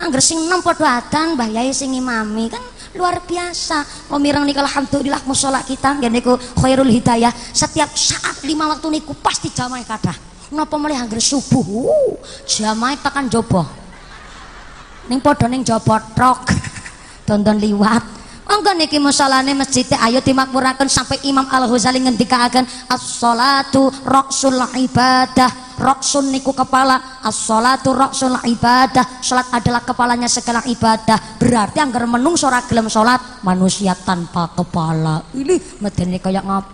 [0.00, 2.64] angger sing nom padha adan Mbah Yai sing imami kan
[2.94, 4.08] luar biasa.
[4.10, 7.30] Pemirang niku alhamdulillah musola kita nggih niku khairul hidayah.
[7.30, 10.16] Setiap saat lima waktu niku pasti jamaah kathah.
[10.54, 11.66] Napa mulai angger subuh.
[11.66, 12.14] Uh,
[12.46, 13.84] jamaah tekan jopo
[15.08, 16.48] ning padha ning jopo trok
[17.28, 18.00] tonton liwat
[18.44, 25.64] Monggo niki musolane masjid ayo dimakmuraken sampai Imam Al Ghazali ngendikaaken as-salatu ra'sul ibadah.
[25.74, 27.18] Roksun niku kepala.
[27.26, 29.18] As-salatu roksun ibadah.
[29.18, 31.18] Salat adalah kepalanya segala ibadah.
[31.42, 35.26] Berarti anggar menung ora gelem salat manusia tanpa kepala.
[35.34, 36.72] Ini medeni kayak ngapa